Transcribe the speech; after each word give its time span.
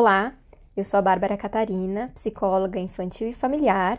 Olá, 0.00 0.32
eu 0.76 0.84
sou 0.84 0.96
a 0.96 1.02
Bárbara 1.02 1.36
Catarina, 1.36 2.12
psicóloga 2.14 2.78
infantil 2.78 3.26
e 3.26 3.32
familiar, 3.32 3.98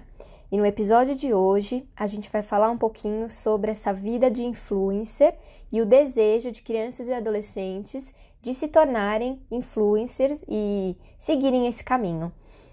e 0.49 0.57
no 0.57 0.65
episódio 0.65 1.13
de 1.13 1.33
hoje 1.33 1.85
a 1.93 2.07
gente 2.07 2.31
vai 2.31 2.41
falar 2.41 2.71
um 2.71 2.77
pouquinho 2.77 3.29
sobre 3.29 3.69
essa 3.69 3.91
vida 3.91 4.31
de 4.31 4.45
influencer 4.45 5.35
e 5.69 5.81
o 5.81 5.85
desejo 5.85 6.53
de 6.53 6.61
crianças 6.61 7.09
e 7.09 7.11
adolescentes 7.11 8.13
de 8.41 8.53
se 8.53 8.69
tornarem 8.69 9.41
influencers 9.51 10.41
e 10.47 10.95
seguirem 11.17 11.67
esse 11.67 11.83
caminho. 11.83 12.31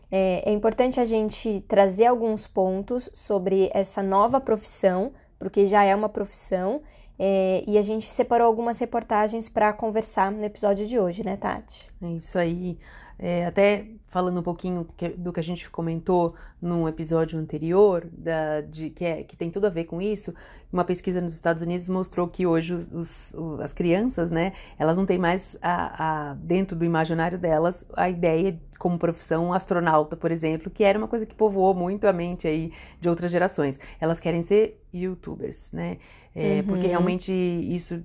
É, 0.08 0.48
é 0.48 0.52
importante 0.52 1.00
a 1.00 1.04
gente 1.04 1.64
trazer 1.66 2.06
alguns 2.06 2.46
pontos 2.46 3.10
sobre 3.12 3.72
essa 3.74 4.04
nova 4.04 4.40
profissão, 4.40 5.10
porque 5.36 5.66
já 5.66 5.82
é 5.82 5.96
uma 5.96 6.08
profissão, 6.08 6.80
é, 7.18 7.64
e 7.66 7.78
a 7.78 7.82
gente 7.82 8.06
separou 8.06 8.46
algumas 8.46 8.78
reportagens 8.78 9.48
para 9.48 9.72
conversar 9.72 10.30
no 10.30 10.44
episódio 10.44 10.86
de 10.86 10.98
hoje, 10.98 11.24
né, 11.24 11.36
Tati? 11.36 11.88
É 12.02 12.08
isso 12.08 12.38
aí. 12.38 12.78
É, 13.18 13.46
até 13.46 13.86
falando 14.06 14.40
um 14.40 14.42
pouquinho 14.42 14.86
do 15.18 15.32
que 15.32 15.40
a 15.40 15.42
gente 15.42 15.68
comentou 15.68 16.34
num 16.60 16.88
episódio 16.88 17.38
anterior, 17.38 18.06
da, 18.12 18.60
de, 18.60 18.90
que, 18.90 19.04
é, 19.04 19.22
que 19.22 19.36
tem 19.36 19.50
tudo 19.50 19.66
a 19.66 19.70
ver 19.70 19.84
com 19.84 20.00
isso, 20.00 20.34
uma 20.72 20.84
pesquisa 20.84 21.20
nos 21.20 21.34
Estados 21.34 21.62
Unidos 21.62 21.88
mostrou 21.88 22.28
que 22.28 22.46
hoje 22.46 22.74
os, 22.74 23.32
os, 23.32 23.60
as 23.60 23.72
crianças, 23.72 24.30
né, 24.30 24.52
elas 24.78 24.96
não 24.96 25.04
têm 25.04 25.18
mais 25.18 25.56
a, 25.60 26.30
a, 26.30 26.34
dentro 26.34 26.76
do 26.76 26.84
imaginário 26.84 27.38
delas 27.38 27.86
a 27.94 28.08
ideia 28.08 28.58
como 28.78 28.98
profissão 28.98 29.52
astronauta, 29.52 30.16
por 30.16 30.30
exemplo, 30.30 30.70
que 30.70 30.84
era 30.84 30.98
uma 30.98 31.08
coisa 31.08 31.26
que 31.26 31.34
povoou 31.34 31.74
muito 31.74 32.06
a 32.06 32.12
mente 32.12 32.46
aí 32.46 32.72
de 33.00 33.08
outras 33.08 33.30
gerações. 33.30 33.80
Elas 34.00 34.20
querem 34.20 34.42
ser 34.42 34.80
youtubers, 34.92 35.72
né? 35.72 35.98
É, 36.34 36.58
uhum. 36.58 36.64
Porque 36.64 36.86
realmente 36.86 37.32
isso 37.32 38.02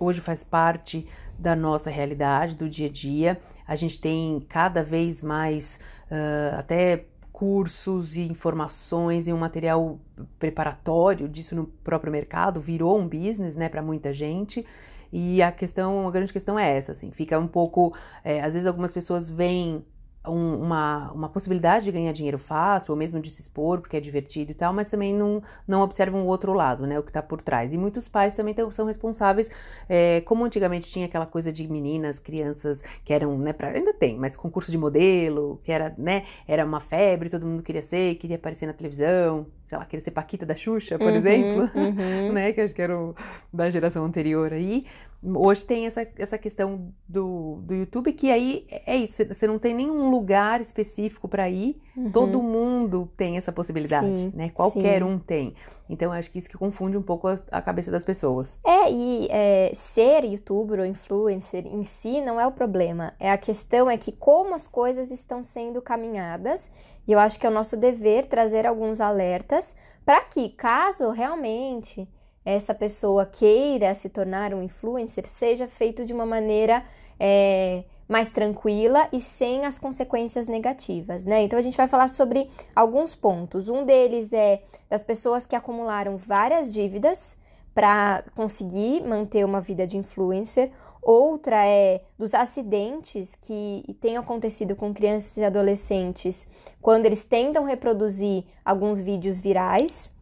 hoje 0.00 0.20
faz 0.20 0.42
parte 0.42 1.06
da 1.38 1.54
nossa 1.54 1.90
realidade, 1.90 2.56
do 2.56 2.68
dia 2.68 2.88
a 2.88 2.90
dia. 2.90 3.40
A 3.68 3.76
gente 3.76 4.00
tem 4.00 4.44
cada 4.48 4.82
vez 4.82 5.22
mais 5.22 5.78
uh, 6.10 6.58
até 6.58 7.04
cursos 7.30 8.16
e 8.16 8.22
informações 8.22 9.26
e 9.26 9.32
um 9.32 9.38
material 9.38 9.98
preparatório 10.38 11.28
disso 11.28 11.54
no 11.54 11.64
próprio 11.66 12.12
mercado, 12.12 12.60
virou 12.60 12.98
um 12.98 13.08
business, 13.08 13.56
né, 13.56 13.68
para 13.68 13.80
muita 13.80 14.12
gente. 14.12 14.66
E 15.12 15.42
a 15.42 15.50
questão, 15.50 16.06
a 16.06 16.10
grande 16.10 16.32
questão 16.32 16.58
é 16.58 16.76
essa, 16.76 16.92
assim, 16.92 17.10
fica 17.10 17.38
um 17.38 17.48
pouco, 17.48 17.94
é, 18.22 18.40
às 18.40 18.52
vezes 18.52 18.66
algumas 18.66 18.92
pessoas 18.92 19.28
veem 19.28 19.84
um, 20.26 20.56
uma, 20.56 21.10
uma 21.12 21.28
possibilidade 21.28 21.84
de 21.84 21.92
ganhar 21.92 22.12
dinheiro 22.12 22.38
fácil, 22.38 22.92
ou 22.92 22.96
mesmo 22.96 23.20
de 23.20 23.30
se 23.30 23.40
expor, 23.40 23.80
porque 23.80 23.96
é 23.96 24.00
divertido 24.00 24.50
e 24.50 24.54
tal, 24.54 24.72
mas 24.72 24.88
também 24.88 25.14
não, 25.14 25.42
não 25.66 25.80
observam 25.80 26.22
o 26.22 26.26
outro 26.26 26.52
lado, 26.52 26.86
né, 26.86 26.98
o 26.98 27.02
que 27.02 27.10
está 27.10 27.22
por 27.22 27.40
trás. 27.40 27.72
E 27.72 27.78
muitos 27.78 28.08
pais 28.08 28.36
também 28.36 28.52
tão, 28.52 28.70
são 28.70 28.86
responsáveis, 28.86 29.50
é, 29.88 30.20
como 30.22 30.44
antigamente 30.44 30.90
tinha 30.90 31.06
aquela 31.06 31.26
coisa 31.26 31.52
de 31.52 31.66
meninas, 31.70 32.18
crianças 32.18 32.80
que 33.04 33.12
eram, 33.12 33.38
né, 33.38 33.52
pra, 33.52 33.68
ainda 33.68 33.94
tem, 33.94 34.16
mas 34.18 34.36
concurso 34.36 34.70
de 34.70 34.76
modelo, 34.76 35.60
que 35.64 35.72
era, 35.72 35.94
né, 35.96 36.24
era 36.46 36.64
uma 36.64 36.80
febre, 36.80 37.30
todo 37.30 37.46
mundo 37.46 37.62
queria 37.62 37.82
ser, 37.82 38.16
queria 38.16 38.36
aparecer 38.36 38.66
na 38.66 38.72
televisão, 38.72 39.46
sei 39.66 39.78
lá, 39.78 39.84
queria 39.84 40.04
ser 40.04 40.10
Paquita 40.10 40.44
da 40.44 40.54
Xuxa, 40.54 40.98
por 40.98 41.06
uhum, 41.06 41.16
exemplo, 41.16 41.70
uhum. 41.74 42.32
né, 42.32 42.52
que 42.52 42.60
acho 42.60 42.74
que 42.74 42.82
era 42.82 42.98
o, 42.98 43.14
da 43.52 43.70
geração 43.70 44.04
anterior 44.04 44.52
aí, 44.52 44.84
Hoje 45.22 45.64
tem 45.64 45.86
essa, 45.86 46.06
essa 46.16 46.38
questão 46.38 46.94
do, 47.06 47.60
do 47.62 47.74
YouTube, 47.74 48.10
que 48.14 48.30
aí 48.30 48.66
é 48.70 48.96
isso, 48.96 49.22
você 49.26 49.46
não 49.46 49.58
tem 49.58 49.74
nenhum 49.74 50.10
lugar 50.10 50.62
específico 50.62 51.28
para 51.28 51.50
ir, 51.50 51.78
uhum. 51.94 52.10
todo 52.10 52.42
mundo 52.42 53.10
tem 53.18 53.36
essa 53.36 53.52
possibilidade, 53.52 54.18
sim, 54.18 54.32
né? 54.34 54.48
Qualquer 54.48 55.02
sim. 55.02 55.04
um 55.04 55.18
tem. 55.18 55.54
Então, 55.90 56.10
acho 56.10 56.30
que 56.30 56.38
isso 56.38 56.48
que 56.48 56.56
confunde 56.56 56.96
um 56.96 57.02
pouco 57.02 57.28
a, 57.28 57.38
a 57.50 57.60
cabeça 57.60 57.90
das 57.90 58.02
pessoas. 58.02 58.58
É, 58.64 58.90
e 58.90 59.28
é, 59.30 59.72
ser 59.74 60.24
youtuber 60.24 60.78
ou 60.78 60.86
influencer 60.86 61.66
em 61.66 61.84
si 61.84 62.22
não 62.22 62.40
é 62.40 62.46
o 62.46 62.52
problema. 62.52 63.12
É 63.20 63.30
a 63.30 63.36
questão 63.36 63.90
é 63.90 63.98
que 63.98 64.12
como 64.12 64.54
as 64.54 64.66
coisas 64.66 65.10
estão 65.10 65.44
sendo 65.44 65.82
caminhadas, 65.82 66.70
e 67.06 67.12
eu 67.12 67.18
acho 67.18 67.38
que 67.38 67.46
é 67.46 67.50
o 67.50 67.52
nosso 67.52 67.76
dever 67.76 68.24
trazer 68.24 68.66
alguns 68.66 69.02
alertas 69.02 69.74
para 70.02 70.22
que, 70.22 70.48
caso 70.48 71.10
realmente 71.10 72.08
essa 72.50 72.74
pessoa 72.74 73.26
queira 73.26 73.94
se 73.94 74.08
tornar 74.08 74.52
um 74.54 74.62
influencer, 74.62 75.26
seja 75.26 75.66
feito 75.68 76.04
de 76.04 76.12
uma 76.12 76.26
maneira 76.26 76.84
é, 77.18 77.84
mais 78.08 78.30
tranquila 78.30 79.08
e 79.12 79.20
sem 79.20 79.64
as 79.64 79.78
consequências 79.78 80.48
negativas, 80.48 81.24
né? 81.24 81.42
Então 81.42 81.58
a 81.58 81.62
gente 81.62 81.76
vai 81.76 81.86
falar 81.86 82.08
sobre 82.08 82.50
alguns 82.74 83.14
pontos. 83.14 83.68
Um 83.68 83.84
deles 83.84 84.32
é 84.32 84.62
das 84.88 85.02
pessoas 85.02 85.46
que 85.46 85.54
acumularam 85.54 86.16
várias 86.16 86.72
dívidas 86.72 87.36
para 87.72 88.24
conseguir 88.34 89.02
manter 89.06 89.44
uma 89.44 89.60
vida 89.60 89.86
de 89.86 89.96
influencer. 89.96 90.72
Outra 91.00 91.64
é 91.64 92.02
dos 92.18 92.34
acidentes 92.34 93.34
que 93.34 93.96
têm 94.00 94.16
acontecido 94.16 94.74
com 94.74 94.92
crianças 94.92 95.36
e 95.36 95.44
adolescentes 95.44 96.46
quando 96.82 97.06
eles 97.06 97.24
tentam 97.24 97.64
reproduzir 97.64 98.44
alguns 98.64 99.00
vídeos 99.00 99.38
virais. 99.40 100.12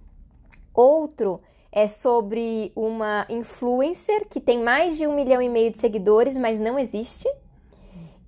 Outro 0.74 1.40
é 1.78 1.86
sobre 1.86 2.72
uma 2.74 3.24
influencer 3.28 4.26
que 4.28 4.40
tem 4.40 4.60
mais 4.60 4.96
de 4.96 5.06
um 5.06 5.14
milhão 5.14 5.40
e 5.40 5.48
meio 5.48 5.70
de 5.70 5.78
seguidores, 5.78 6.36
mas 6.36 6.58
não 6.58 6.76
existe. 6.76 7.28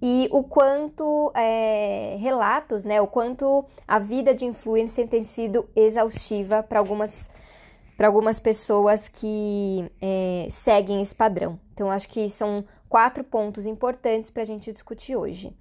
E 0.00 0.28
o 0.30 0.44
quanto 0.44 1.32
é, 1.34 2.16
relatos, 2.20 2.84
né? 2.84 3.00
O 3.00 3.08
quanto 3.08 3.64
a 3.88 3.98
vida 3.98 4.32
de 4.32 4.44
influencer 4.44 5.08
tem 5.08 5.24
sido 5.24 5.68
exaustiva 5.74 6.62
para 6.62 6.78
algumas, 6.78 7.28
algumas 7.98 8.38
pessoas 8.38 9.08
que 9.08 9.84
é, 10.00 10.46
seguem 10.48 11.02
esse 11.02 11.14
padrão. 11.14 11.58
Então, 11.74 11.90
acho 11.90 12.08
que 12.08 12.28
são 12.28 12.64
quatro 12.88 13.24
pontos 13.24 13.66
importantes 13.66 14.30
para 14.30 14.44
a 14.44 14.46
gente 14.46 14.72
discutir 14.72 15.16
hoje. 15.16 15.52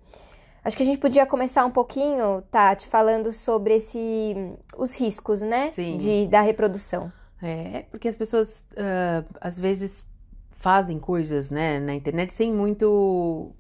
Acho 0.64 0.78
que 0.78 0.84
a 0.84 0.86
gente 0.86 1.00
podia 1.00 1.26
começar 1.26 1.66
um 1.66 1.72
pouquinho, 1.72 2.44
Tati, 2.52 2.86
falando 2.86 3.32
sobre 3.32 3.78
esse, 3.78 4.36
os 4.78 4.94
riscos, 4.94 5.42
né? 5.42 5.72
Sim. 5.72 5.98
De, 5.98 6.28
da 6.28 6.42
reprodução. 6.42 7.12
É, 7.42 7.86
porque 7.92 8.08
as 8.08 8.16
pessoas 8.16 8.68
uh, 8.74 9.26
às 9.40 9.58
vezes 9.58 10.06
fazem 10.52 11.00
coisas 11.00 11.50
né, 11.50 11.80
na 11.80 11.96
internet 11.96 12.34
sem 12.34 12.52
muito 12.54 13.54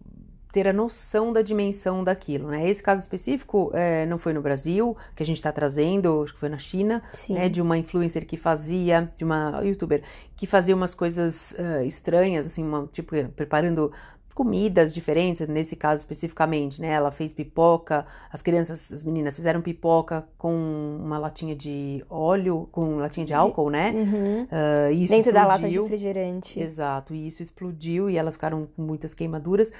ter 0.51 0.67
a 0.67 0.73
noção 0.73 1.31
da 1.31 1.41
dimensão 1.41 2.03
daquilo, 2.03 2.49
né? 2.49 2.67
Esse 2.67 2.81
caso 2.81 3.01
específico 3.01 3.69
é, 3.73 4.05
não 4.07 4.17
foi 4.17 4.33
no 4.33 4.41
Brasil, 4.41 4.97
que 5.15 5.21
a 5.21 5.25
gente 5.25 5.37
está 5.37 5.51
trazendo, 5.51 6.23
acho 6.23 6.33
que 6.33 6.39
foi 6.39 6.49
na 6.49 6.57
China, 6.57 7.03
né? 7.29 7.47
De 7.47 7.61
uma 7.61 7.77
influencer 7.77 8.25
que 8.25 8.35
fazia, 8.35 9.11
de 9.15 9.23
uma 9.23 9.61
youtuber, 9.63 10.01
que 10.35 10.47
fazia 10.47 10.75
umas 10.75 10.95
coisas 10.95 11.51
uh, 11.51 11.83
estranhas, 11.85 12.47
assim, 12.47 12.63
uma, 12.63 12.87
tipo, 12.91 13.13
preparando 13.35 13.91
comidas 14.39 14.93
diferentes, 14.93 15.45
nesse 15.49 15.75
caso 15.75 15.99
especificamente, 15.99 16.79
né? 16.79 16.87
Ela 16.87 17.11
fez 17.11 17.33
pipoca, 17.33 18.05
as 18.31 18.41
crianças, 18.41 18.89
as 18.89 19.03
meninas 19.03 19.35
fizeram 19.35 19.61
pipoca 19.61 20.25
com 20.37 20.97
uma 21.03 21.17
latinha 21.17 21.53
de 21.53 22.01
óleo, 22.09 22.69
com 22.71 22.99
latinha 22.99 23.25
de 23.25 23.33
álcool, 23.33 23.69
né? 23.69 23.91
Uhum. 23.91 24.43
Uh, 24.43 24.47
Dentro 24.95 25.03
explodiu. 25.03 25.33
da 25.33 25.45
lata 25.45 25.67
de 25.67 25.77
refrigerante. 25.77 26.57
Exato, 26.57 27.13
e 27.13 27.27
isso 27.27 27.43
explodiu 27.43 28.09
e 28.09 28.17
elas 28.17 28.35
ficaram 28.35 28.65
com 28.73 28.81
muitas 28.81 29.13
queimaduras. 29.13 29.73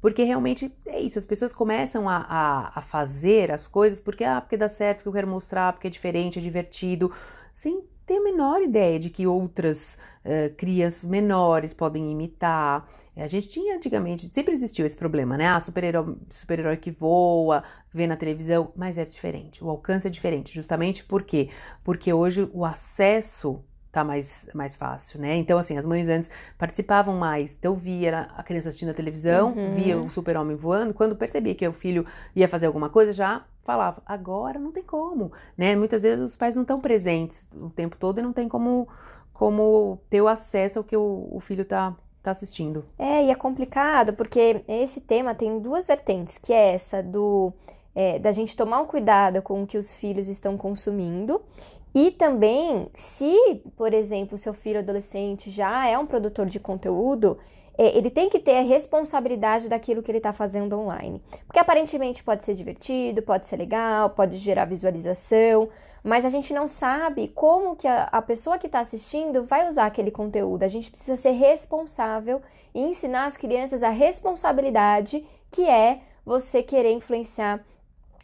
Porque 0.00 0.24
realmente 0.24 0.74
é 0.86 0.98
isso, 0.98 1.18
as 1.18 1.26
pessoas 1.26 1.52
começam 1.52 2.08
a, 2.08 2.16
a, 2.16 2.78
a 2.78 2.80
fazer 2.80 3.52
as 3.52 3.66
coisas 3.66 4.00
porque, 4.00 4.24
ah, 4.24 4.40
porque 4.40 4.56
dá 4.56 4.70
certo, 4.70 4.98
porque 4.98 5.08
eu 5.10 5.12
quero 5.12 5.28
mostrar, 5.28 5.74
porque 5.74 5.88
é 5.88 5.90
diferente, 5.90 6.38
é 6.38 6.42
divertido, 6.42 7.12
sem 7.54 7.82
ter 8.06 8.16
a 8.16 8.22
menor 8.22 8.62
ideia 8.62 8.98
de 8.98 9.10
que 9.10 9.26
outras 9.26 9.98
uh, 10.24 10.54
crias 10.56 11.04
menores 11.04 11.74
podem 11.74 12.10
imitar. 12.10 12.88
A 13.16 13.26
gente 13.26 13.48
tinha 13.48 13.76
antigamente, 13.76 14.26
sempre 14.26 14.52
existiu 14.52 14.84
esse 14.84 14.96
problema, 14.96 15.38
né? 15.38 15.48
Ah, 15.48 15.58
super-herói 15.58 16.16
super 16.28 16.76
que 16.76 16.90
voa, 16.90 17.62
vê 17.92 18.06
na 18.06 18.16
televisão, 18.16 18.72
mas 18.76 18.98
é 18.98 19.04
diferente. 19.04 19.64
O 19.64 19.70
alcance 19.70 20.06
é 20.06 20.10
diferente, 20.10 20.54
justamente 20.54 21.02
por 21.02 21.22
quê? 21.22 21.48
Porque 21.82 22.12
hoje 22.12 22.48
o 22.52 22.64
acesso 22.64 23.64
tá 23.96 24.04
mais, 24.04 24.46
mais 24.52 24.76
fácil, 24.76 25.18
né? 25.18 25.36
Então, 25.36 25.58
assim, 25.58 25.78
as 25.78 25.86
mães 25.86 26.06
antes 26.06 26.30
participavam 26.58 27.16
mais, 27.16 27.56
então 27.58 27.74
via 27.74 28.28
a 28.36 28.42
criança 28.42 28.68
assistindo 28.68 28.90
a 28.90 28.94
televisão, 28.94 29.54
uhum. 29.54 29.72
via 29.72 29.98
o 29.98 30.10
super-homem 30.10 30.54
voando, 30.54 30.92
quando 30.92 31.16
percebia 31.16 31.54
que 31.54 31.66
o 31.66 31.72
filho 31.72 32.04
ia 32.34 32.46
fazer 32.46 32.66
alguma 32.66 32.90
coisa, 32.90 33.14
já 33.14 33.46
falava, 33.64 34.02
agora 34.04 34.58
não 34.58 34.70
tem 34.70 34.82
como, 34.82 35.32
né? 35.56 35.74
Muitas 35.74 36.02
vezes 36.02 36.22
os 36.22 36.36
pais 36.36 36.54
não 36.54 36.60
estão 36.60 36.78
presentes 36.78 37.46
o 37.54 37.70
tempo 37.70 37.96
todo 37.96 38.18
e 38.18 38.22
não 38.22 38.34
tem 38.34 38.46
como, 38.46 38.86
como 39.32 39.98
ter 40.10 40.20
o 40.20 40.28
acesso 40.28 40.78
ao 40.78 40.84
que 40.84 40.96
o, 40.96 41.28
o 41.32 41.40
filho 41.40 41.64
tá 41.64 41.96
está 42.26 42.32
assistindo. 42.32 42.84
É, 42.98 43.24
e 43.24 43.30
é 43.30 43.34
complicado 43.34 44.12
porque 44.12 44.62
esse 44.66 45.00
tema 45.00 45.34
tem 45.34 45.58
duas 45.60 45.86
vertentes, 45.86 46.36
que 46.36 46.52
é 46.52 46.74
essa 46.74 47.02
do 47.02 47.52
é, 47.94 48.18
da 48.18 48.30
gente 48.30 48.54
tomar 48.54 48.80
um 48.80 48.86
cuidado 48.86 49.40
com 49.40 49.62
o 49.62 49.66
que 49.66 49.78
os 49.78 49.94
filhos 49.94 50.28
estão 50.28 50.56
consumindo 50.58 51.40
e 51.94 52.10
também, 52.10 52.88
se, 52.94 53.62
por 53.74 53.94
exemplo, 53.94 54.36
seu 54.36 54.52
filho 54.52 54.80
adolescente 54.80 55.50
já 55.50 55.88
é 55.88 55.96
um 55.96 56.04
produtor 56.04 56.44
de 56.44 56.60
conteúdo, 56.60 57.38
é, 57.78 57.96
ele 57.96 58.10
tem 58.10 58.28
que 58.28 58.38
ter 58.38 58.58
a 58.58 58.62
responsabilidade 58.62 59.68
daquilo 59.68 60.02
que 60.02 60.10
ele 60.10 60.18
está 60.18 60.32
fazendo 60.32 60.78
online. 60.78 61.22
Porque 61.46 61.58
aparentemente 61.58 62.24
pode 62.24 62.44
ser 62.44 62.54
divertido, 62.54 63.22
pode 63.22 63.46
ser 63.46 63.56
legal, 63.56 64.10
pode 64.10 64.36
gerar 64.36 64.64
visualização, 64.64 65.68
mas 66.02 66.24
a 66.24 66.28
gente 66.28 66.54
não 66.54 66.68
sabe 66.68 67.28
como 67.28 67.76
que 67.76 67.86
a, 67.86 68.04
a 68.04 68.22
pessoa 68.22 68.58
que 68.58 68.66
está 68.66 68.80
assistindo 68.80 69.44
vai 69.44 69.68
usar 69.68 69.86
aquele 69.86 70.10
conteúdo. 70.10 70.62
A 70.62 70.68
gente 70.68 70.90
precisa 70.90 71.16
ser 71.16 71.32
responsável 71.32 72.40
e 72.74 72.80
ensinar 72.80 73.26
as 73.26 73.36
crianças 73.36 73.82
a 73.82 73.90
responsabilidade 73.90 75.26
que 75.50 75.68
é 75.68 76.00
você 76.24 76.62
querer 76.62 76.92
influenciar 76.92 77.64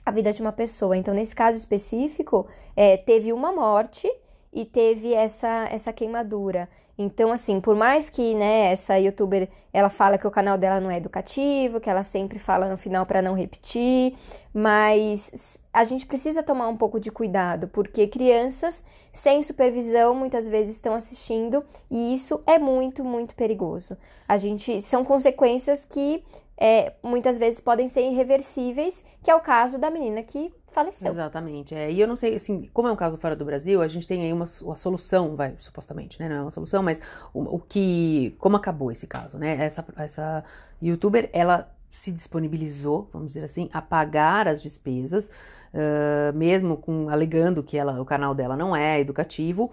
a 0.04 0.10
vida 0.10 0.32
de 0.32 0.42
uma 0.42 0.52
pessoa. 0.52 0.96
Então, 0.96 1.14
nesse 1.14 1.34
caso 1.34 1.58
específico, 1.58 2.46
é, 2.76 2.96
teve 2.96 3.32
uma 3.32 3.52
morte 3.52 4.10
e 4.52 4.64
teve 4.64 5.14
essa, 5.14 5.66
essa 5.70 5.92
queimadura. 5.92 6.68
Então, 7.02 7.32
assim, 7.32 7.60
por 7.60 7.74
mais 7.74 8.08
que, 8.08 8.34
né, 8.34 8.72
essa 8.72 8.98
youtuber, 8.98 9.48
ela 9.72 9.88
fala 9.88 10.16
que 10.16 10.26
o 10.26 10.30
canal 10.30 10.56
dela 10.56 10.80
não 10.80 10.90
é 10.90 10.96
educativo, 10.96 11.80
que 11.80 11.90
ela 11.90 12.02
sempre 12.02 12.38
fala 12.38 12.68
no 12.68 12.76
final 12.76 13.04
para 13.04 13.20
não 13.20 13.34
repetir, 13.34 14.14
mas 14.54 15.58
a 15.72 15.82
gente 15.84 16.06
precisa 16.06 16.42
tomar 16.42 16.68
um 16.68 16.76
pouco 16.76 17.00
de 17.00 17.10
cuidado, 17.10 17.66
porque 17.68 18.06
crianças 18.06 18.84
sem 19.12 19.42
supervisão 19.42 20.14
muitas 20.14 20.46
vezes 20.46 20.76
estão 20.76 20.94
assistindo 20.94 21.64
e 21.90 22.14
isso 22.14 22.40
é 22.46 22.58
muito, 22.58 23.04
muito 23.04 23.34
perigoso. 23.34 23.96
A 24.28 24.38
gente 24.38 24.80
são 24.80 25.04
consequências 25.04 25.84
que 25.84 26.24
é, 26.56 26.92
muitas 27.02 27.38
vezes 27.38 27.60
podem 27.60 27.88
ser 27.88 28.02
irreversíveis, 28.02 29.02
que 29.22 29.30
é 29.30 29.34
o 29.34 29.40
caso 29.40 29.78
da 29.78 29.90
menina 29.90 30.22
que 30.22 30.52
faleceu. 30.72 31.10
Exatamente. 31.10 31.74
É, 31.74 31.90
e 31.90 32.00
eu 32.00 32.08
não 32.08 32.16
sei, 32.16 32.36
assim, 32.36 32.68
como 32.72 32.88
é 32.88 32.92
um 32.92 32.96
caso 32.96 33.16
fora 33.16 33.36
do 33.36 33.44
Brasil, 33.44 33.80
a 33.82 33.88
gente 33.88 34.08
tem 34.08 34.22
aí 34.22 34.32
uma, 34.32 34.48
uma 34.62 34.76
solução, 34.76 35.36
vai, 35.36 35.54
supostamente, 35.58 36.20
né? 36.20 36.28
Não 36.28 36.36
é 36.36 36.42
uma 36.42 36.50
solução, 36.50 36.82
mas 36.82 37.00
o, 37.32 37.56
o, 37.56 37.58
que. 37.58 38.34
Como 38.38 38.56
acabou 38.56 38.90
esse 38.90 39.06
caso, 39.06 39.38
né? 39.38 39.64
Essa, 39.64 39.84
essa 39.96 40.44
youtuber, 40.82 41.30
ela 41.32 41.70
se 41.90 42.10
disponibilizou, 42.10 43.08
vamos 43.12 43.28
dizer 43.28 43.44
assim, 43.44 43.68
a 43.72 43.82
pagar 43.82 44.48
as 44.48 44.62
despesas, 44.62 45.26
uh, 45.26 46.36
mesmo 46.36 46.76
com 46.76 47.08
alegando 47.10 47.62
que 47.62 47.76
ela, 47.76 48.00
o 48.00 48.04
canal 48.04 48.34
dela 48.34 48.56
não 48.56 48.74
é 48.74 48.98
educativo. 48.98 49.70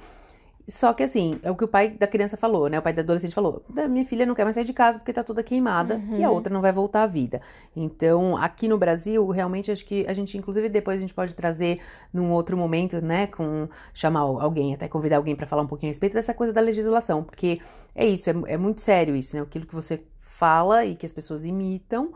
Só 0.70 0.94
que 0.94 1.02
assim, 1.02 1.40
é 1.42 1.50
o 1.50 1.56
que 1.56 1.64
o 1.64 1.68
pai 1.68 1.90
da 1.90 2.06
criança 2.06 2.38
falou, 2.38 2.70
né? 2.70 2.78
O 2.78 2.82
pai 2.82 2.94
da 2.94 3.02
adolescente 3.02 3.34
falou: 3.34 3.66
minha 3.90 4.06
filha 4.06 4.26
não 4.26 4.36
quer 4.36 4.44
mais 4.44 4.56
sair 4.56 4.66
de 4.66 4.74
casa 4.74 5.00
porque 5.00 5.12
tá 5.12 5.24
toda 5.24 5.42
queimada 5.42 5.96
uhum. 5.96 6.20
e 6.20 6.24
a 6.24 6.30
uhum. 6.30 6.36
outra 6.36 6.54
não 6.54 6.62
vai 6.62 6.72
voltar 6.72 7.04
à 7.04 7.08
vida. 7.08 7.42
Então, 7.76 8.38
aqui 8.38 8.68
no 8.68 8.78
Brasil, 8.78 9.28
realmente 9.30 9.72
acho 9.72 9.84
que 9.84 10.06
a 10.08 10.14
gente, 10.14 10.38
inclusive, 10.38 10.70
depois 10.70 10.98
a 10.98 11.02
gente 11.02 11.14
pode 11.14 11.34
trazer 11.34 11.82
num 12.14 12.32
outro 12.32 12.56
momento, 12.56 13.02
né? 13.02 13.26
Com 13.28 13.68
chamar 13.94 14.20
alguém, 14.20 14.76
até 14.76 14.88
convidar 14.88 15.18
alguém 15.18 15.36
para 15.36 15.48
falar 15.48 15.64
um 15.64 15.68
pouquinho 15.68 15.90
a 15.90 15.94
respeito 15.94 16.14
dessa 16.14 16.36
coisa 16.36 16.54
da 16.54 16.62
legislação, 16.62 17.24
porque 17.24 17.60
é 17.96 18.06
isso, 18.06 18.30
é, 18.30 18.34
é 18.48 18.58
muito 18.58 18.82
sério 18.82 19.16
isso, 19.16 19.36
né? 19.36 19.42
Aquilo 19.42 19.66
que 19.66 19.74
você 19.74 20.04
fala 20.22 20.86
e 20.86 20.96
que 20.96 21.06
as 21.06 21.12
pessoas 21.12 21.46
imitam, 21.46 22.14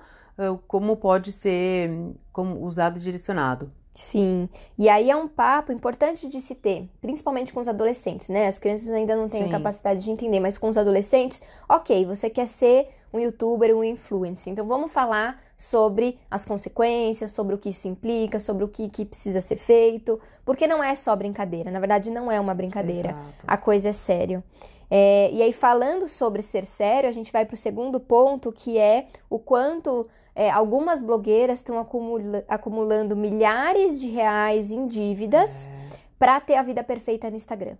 como 0.67 0.95
pode 0.97 1.31
ser 1.31 1.89
como 2.31 2.63
usado 2.63 2.99
e 2.99 3.01
direcionado. 3.01 3.71
Sim, 3.93 4.49
e 4.77 4.89
aí 4.89 5.11
é 5.11 5.15
um 5.15 5.27
papo 5.27 5.71
importante 5.71 6.27
de 6.27 6.41
se 6.41 6.55
ter, 6.55 6.89
principalmente 6.99 7.53
com 7.53 7.59
os 7.59 7.67
adolescentes, 7.67 8.27
né? 8.27 8.47
As 8.47 8.57
crianças 8.57 8.89
ainda 8.89 9.15
não 9.15 9.29
têm 9.29 9.43
Sim. 9.43 9.49
a 9.49 9.51
capacidade 9.51 10.03
de 10.03 10.09
entender, 10.09 10.39
mas 10.39 10.57
com 10.57 10.67
os 10.67 10.77
adolescentes, 10.77 11.39
ok, 11.69 12.03
você 12.05 12.27
quer 12.27 12.47
ser 12.47 12.89
um 13.13 13.19
youtuber, 13.19 13.75
um 13.75 13.83
influencer, 13.83 14.51
então 14.51 14.65
vamos 14.65 14.91
falar 14.91 15.39
sobre 15.55 16.19
as 16.29 16.43
consequências, 16.43 17.29
sobre 17.29 17.53
o 17.53 17.57
que 17.59 17.69
isso 17.69 17.87
implica, 17.87 18.39
sobre 18.39 18.63
o 18.63 18.67
que, 18.67 18.89
que 18.89 19.05
precisa 19.05 19.39
ser 19.41 19.57
feito, 19.57 20.19
porque 20.43 20.65
não 20.65 20.83
é 20.83 20.95
só 20.95 21.15
brincadeira, 21.15 21.69
na 21.69 21.79
verdade 21.79 22.09
não 22.09 22.31
é 22.31 22.39
uma 22.39 22.55
brincadeira, 22.55 23.11
Exato. 23.11 23.43
a 23.45 23.57
coisa 23.57 23.89
é 23.89 23.93
sério. 23.93 24.43
É, 24.89 25.29
e 25.31 25.41
aí, 25.41 25.51
falando 25.51 26.07
sobre 26.07 26.41
ser 26.43 26.65
sério, 26.65 27.09
a 27.09 27.11
gente 27.11 27.31
vai 27.31 27.45
para 27.45 27.55
o 27.55 27.57
segundo 27.57 27.99
ponto, 27.99 28.51
que 28.51 28.77
é 28.77 29.07
o 29.27 29.39
quanto 29.39 30.07
é, 30.35 30.49
algumas 30.49 31.01
blogueiras 31.01 31.59
estão 31.59 31.79
acumula 31.79 32.43
acumulando 32.47 33.15
milhares 33.15 33.99
de 33.99 34.09
reais 34.09 34.71
em 34.71 34.87
dívidas 34.87 35.67
é. 35.67 35.69
para 36.17 36.39
ter 36.39 36.55
a 36.55 36.63
vida 36.63 36.83
perfeita 36.83 37.29
no 37.29 37.35
Instagram. 37.35 37.75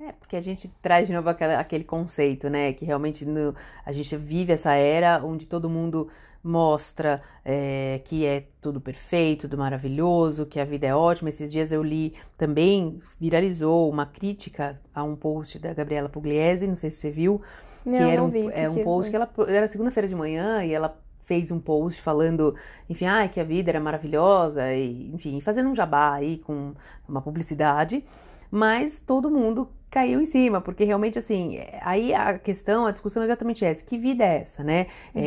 É, 0.00 0.12
porque 0.12 0.36
a 0.36 0.40
gente 0.40 0.68
traz 0.82 1.06
de 1.06 1.14
novo 1.14 1.28
aquela, 1.28 1.58
aquele 1.58 1.84
conceito, 1.84 2.50
né? 2.50 2.72
Que 2.72 2.84
realmente 2.84 3.24
no, 3.24 3.54
a 3.86 3.92
gente 3.92 4.16
vive 4.16 4.52
essa 4.52 4.72
era 4.72 5.24
onde 5.24 5.46
todo 5.46 5.70
mundo 5.70 6.08
mostra 6.42 7.22
é, 7.42 8.02
que 8.04 8.26
é 8.26 8.44
tudo 8.60 8.80
perfeito, 8.80 9.42
tudo 9.42 9.56
maravilhoso, 9.56 10.44
que 10.44 10.60
a 10.60 10.64
vida 10.64 10.86
é 10.86 10.94
ótima. 10.94 11.30
Esses 11.30 11.50
dias 11.50 11.72
eu 11.72 11.82
li 11.82 12.12
também, 12.36 13.00
viralizou 13.18 13.88
uma 13.88 14.04
crítica 14.04 14.78
a 14.94 15.02
um 15.02 15.16
post 15.16 15.58
da 15.58 15.72
Gabriela 15.72 16.08
Pugliese, 16.08 16.66
não 16.66 16.76
sei 16.76 16.90
se 16.90 16.98
você 16.98 17.10
viu. 17.10 17.40
Não, 17.84 17.92
que 17.92 18.02
era 18.02 18.16
não 18.16 18.26
um, 18.26 18.30
vi, 18.30 18.50
é 18.52 18.68
um 18.68 18.82
post 18.82 19.10
que 19.10 19.16
ela 19.16 19.30
era 19.46 19.68
segunda-feira 19.68 20.08
de 20.08 20.14
manhã 20.14 20.64
e 20.64 20.72
ela 20.72 20.98
fez 21.24 21.50
um 21.50 21.58
post 21.58 22.00
falando, 22.00 22.54
enfim, 22.88 23.06
ah, 23.06 23.26
que 23.28 23.40
a 23.40 23.44
vida 23.44 23.70
era 23.70 23.80
maravilhosa, 23.80 24.72
e, 24.72 25.10
enfim, 25.12 25.40
fazendo 25.40 25.68
um 25.68 25.74
jabá 25.74 26.14
aí 26.14 26.38
com 26.38 26.74
uma 27.08 27.20
publicidade, 27.20 28.04
mas 28.50 29.00
todo 29.00 29.30
mundo 29.30 29.68
caiu 29.90 30.20
em 30.20 30.26
cima, 30.26 30.60
porque 30.60 30.84
realmente, 30.84 31.18
assim, 31.18 31.58
aí 31.80 32.12
a 32.12 32.38
questão, 32.38 32.86
a 32.86 32.90
discussão 32.90 33.22
é 33.22 33.26
exatamente 33.26 33.64
essa, 33.64 33.84
que 33.84 33.96
vida 33.96 34.24
é 34.24 34.38
essa, 34.38 34.62
né? 34.62 34.86
Uhum. 35.14 35.22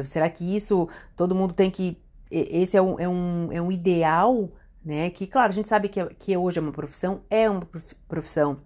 É, 0.00 0.04
será 0.04 0.28
que 0.28 0.56
isso, 0.56 0.88
todo 1.16 1.34
mundo 1.34 1.54
tem 1.54 1.70
que, 1.70 1.96
esse 2.30 2.76
é 2.76 2.82
um, 2.82 2.98
é 2.98 3.08
um, 3.08 3.48
é 3.52 3.62
um 3.62 3.72
ideal, 3.72 4.50
né? 4.84 5.10
Que, 5.10 5.26
claro, 5.26 5.50
a 5.50 5.54
gente 5.54 5.68
sabe 5.68 5.88
que, 5.88 6.04
que 6.16 6.36
hoje 6.36 6.58
é 6.58 6.62
uma 6.62 6.72
profissão, 6.72 7.20
é 7.30 7.48
uma 7.48 7.66
profissão 8.08 8.58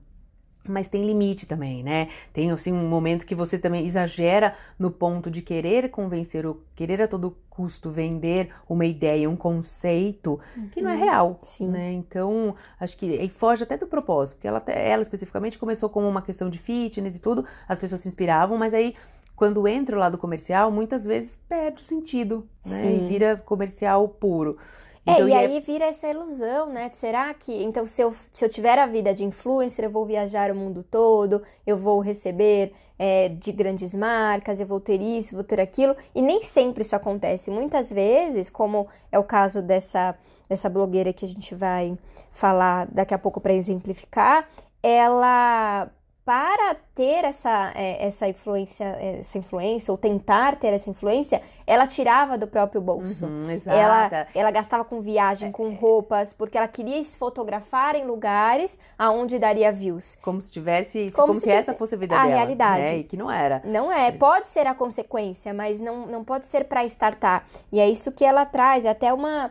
mas 0.67 0.89
tem 0.89 1.05
limite 1.05 1.47
também, 1.47 1.83
né? 1.83 2.09
Tem 2.33 2.51
assim 2.51 2.73
um 2.73 2.89
momento 2.89 3.27
que 3.27 3.35
você 3.35 3.59
também 3.59 3.87
exagera 3.87 4.55
no 4.79 4.91
ponto 4.91 5.31
de 5.31 5.43
querer 5.43 5.91
convencer 5.91 6.47
ou 6.47 6.61
querer 6.77 7.03
a 7.03 7.09
todo 7.09 7.37
custo 7.51 7.91
vender 7.91 8.51
uma 8.69 8.87
ideia, 8.87 9.29
um 9.29 9.37
conceito 9.37 10.41
uhum. 10.57 10.69
que 10.69 10.81
não 10.81 10.91
é 10.91 10.95
uhum. 10.95 11.01
real, 11.01 11.39
Sim. 11.43 11.69
né? 11.69 11.93
Então, 11.93 12.55
acho 12.79 12.97
que 12.97 13.07
e 13.07 13.29
foge 13.29 13.65
até 13.65 13.77
do 13.77 13.87
propósito, 13.87 14.37
porque 14.37 14.49
ela 14.49 14.63
ela 14.67 15.03
especificamente 15.03 15.59
começou 15.59 15.89
como 15.89 16.09
uma 16.09 16.23
questão 16.23 16.49
de 16.49 16.59
fitness 16.59 17.17
e 17.17 17.19
tudo, 17.19 17.45
as 17.69 17.79
pessoas 17.79 18.01
se 18.01 18.09
inspiravam, 18.09 18.57
mas 18.57 18.73
aí 18.73 18.95
quando 19.35 19.67
entra 19.67 19.97
o 19.97 19.99
lado 19.99 20.17
comercial, 20.17 20.71
muitas 20.71 21.05
vezes 21.05 21.43
perde 21.49 21.83
o 21.83 21.87
sentido, 21.87 22.47
né? 22.65 22.81
Sim. 22.81 23.07
E 23.07 23.09
vira 23.09 23.37
comercial 23.45 24.07
puro. 24.09 24.57
É, 25.05 25.13
então, 25.13 25.29
e, 25.29 25.31
e 25.31 25.35
é 25.35 25.39
aí 25.39 25.57
é... 25.57 25.61
vira 25.61 25.85
essa 25.85 26.09
ilusão, 26.09 26.73
né? 26.73 26.89
Será 26.93 27.33
que, 27.35 27.53
então, 27.63 27.85
se 27.87 28.01
eu, 28.03 28.15
se 28.33 28.45
eu 28.45 28.49
tiver 28.49 28.79
a 28.79 28.87
vida 28.87 29.13
de 29.13 29.25
influencer, 29.25 29.85
eu 29.85 29.91
vou 29.91 30.05
viajar 30.05 30.51
o 30.51 30.55
mundo 30.55 30.85
todo, 30.89 31.43
eu 31.67 31.77
vou 31.77 32.01
receber 32.01 32.73
é, 32.99 33.29
de 33.29 33.51
grandes 33.51 33.95
marcas, 33.95 34.61
eu 34.61 34.67
vou 34.67 34.79
ter 34.79 35.01
isso, 35.01 35.35
vou 35.35 35.45
ter 35.45 35.61
aquilo. 35.61 35.97
E 36.15 36.23
nem 36.23 36.43
sempre 36.43 36.83
isso 36.83 36.95
acontece. 36.95 37.51
Muitas 37.51 37.91
vezes, 37.91 38.49
como 38.49 38.87
é 39.11 39.19
o 39.19 39.25
caso 39.25 39.61
dessa, 39.61 40.17
dessa 40.49 40.69
blogueira 40.69 41.13
que 41.13 41.25
a 41.25 41.29
gente 41.29 41.55
vai 41.55 41.99
falar 42.31 42.87
daqui 42.87 43.13
a 43.13 43.19
pouco 43.19 43.41
para 43.41 43.53
exemplificar, 43.53 44.49
ela 44.83 45.91
para 46.25 46.77
ter 46.95 47.25
essa, 47.25 47.73
é, 47.75 48.07
essa 48.07 48.29
influência, 48.29 48.85
essa 48.85 49.39
influência, 49.39 49.91
ou 49.91 49.99
tentar 49.99 50.55
ter 50.57 50.69
essa 50.69 50.89
influência, 50.89 51.43
ela 51.67 51.85
tirava 51.85 52.39
do 52.39 52.47
próprio 52.47 52.81
bolso. 52.81 53.27
Uhum, 53.27 53.49
ela, 53.67 54.29
ela 54.33 54.51
gastava 54.53 54.85
com 54.85 55.01
viagem, 55.01 55.51
com 55.51 55.67
é, 55.67 55.73
é. 55.73 55.75
roupas, 55.75 56.33
porque 56.33 56.57
ela 56.57 56.69
queria 56.69 57.03
se 57.03 57.19
fotografar 57.19 57.97
em 57.97 58.05
lugares 58.05 58.79
aonde 58.97 59.37
daria 59.37 59.73
views. 59.73 60.17
Como 60.23 60.41
se 60.41 60.53
tivesse, 60.53 61.11
como, 61.11 61.29
como 61.29 61.35
se, 61.35 61.43
se 61.43 61.51
essa 61.51 61.75
fosse 61.75 61.97
a 61.97 61.99
vida 61.99 62.15
a 62.15 62.23
dela. 62.23 62.37
realidade. 62.37 62.83
Né? 62.83 62.99
E 62.99 63.05
que 63.05 63.17
não 63.17 63.29
era. 63.29 63.61
Não 63.65 63.91
é. 63.91 64.13
Pode 64.13 64.47
ser 64.47 64.67
a 64.69 64.75
consequência, 64.75 65.53
mas 65.53 65.81
não, 65.81 66.07
não 66.07 66.23
pode 66.23 66.47
ser 66.47 66.65
para 66.65 66.85
startar. 66.85 67.47
E 67.73 67.81
é 67.81 67.91
isso 67.91 68.13
que 68.13 68.25
ela 68.25 68.47
traz. 68.47 68.85
É 68.85 68.91
até 68.91 69.13
uma 69.13 69.51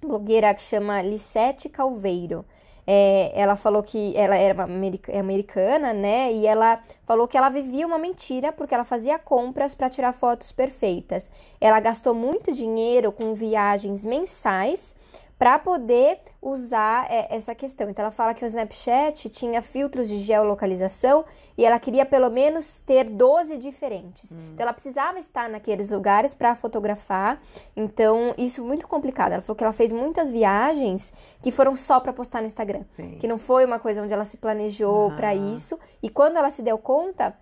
blogueira 0.00 0.54
que 0.54 0.62
chama 0.62 1.02
Lissete 1.02 1.68
Calveiro. 1.68 2.44
É, 2.90 3.32
ela 3.34 3.54
falou 3.54 3.82
que 3.82 4.16
ela 4.16 4.34
era 4.34 4.66
é 5.08 5.18
americana, 5.18 5.92
né? 5.92 6.32
E 6.32 6.46
ela 6.46 6.82
falou 7.04 7.28
que 7.28 7.36
ela 7.36 7.50
vivia 7.50 7.86
uma 7.86 7.98
mentira 7.98 8.50
porque 8.50 8.72
ela 8.74 8.82
fazia 8.82 9.18
compras 9.18 9.74
para 9.74 9.90
tirar 9.90 10.14
fotos 10.14 10.52
perfeitas. 10.52 11.30
Ela 11.60 11.80
gastou 11.80 12.14
muito 12.14 12.50
dinheiro 12.50 13.12
com 13.12 13.34
viagens 13.34 14.06
mensais 14.06 14.96
para 15.38 15.56
poder 15.58 16.18
usar 16.42 17.06
é, 17.08 17.34
essa 17.34 17.54
questão. 17.54 17.88
Então 17.88 18.02
ela 18.02 18.10
fala 18.10 18.34
que 18.34 18.44
o 18.44 18.46
Snapchat 18.46 19.28
tinha 19.30 19.62
filtros 19.62 20.08
de 20.08 20.18
geolocalização 20.18 21.24
e 21.56 21.64
ela 21.64 21.78
queria 21.78 22.04
pelo 22.04 22.28
menos 22.28 22.80
ter 22.80 23.04
12 23.04 23.56
diferentes. 23.56 24.32
Hum. 24.32 24.50
Então 24.52 24.64
ela 24.64 24.72
precisava 24.72 25.18
estar 25.18 25.48
naqueles 25.48 25.90
lugares 25.90 26.34
para 26.34 26.56
fotografar. 26.56 27.40
Então 27.76 28.34
isso 28.36 28.64
muito 28.64 28.88
complicado. 28.88 29.32
Ela 29.32 29.42
falou 29.42 29.56
que 29.56 29.62
ela 29.62 29.72
fez 29.72 29.92
muitas 29.92 30.30
viagens 30.30 31.12
que 31.40 31.52
foram 31.52 31.76
só 31.76 32.00
para 32.00 32.12
postar 32.12 32.40
no 32.40 32.48
Instagram, 32.48 32.82
Sim. 32.90 33.18
que 33.20 33.28
não 33.28 33.38
foi 33.38 33.64
uma 33.64 33.78
coisa 33.78 34.02
onde 34.02 34.12
ela 34.12 34.24
se 34.24 34.38
planejou 34.38 35.12
para 35.12 35.34
isso. 35.34 35.78
E 36.02 36.10
quando 36.10 36.36
ela 36.36 36.50
se 36.50 36.62
deu 36.62 36.78
conta, 36.78 37.36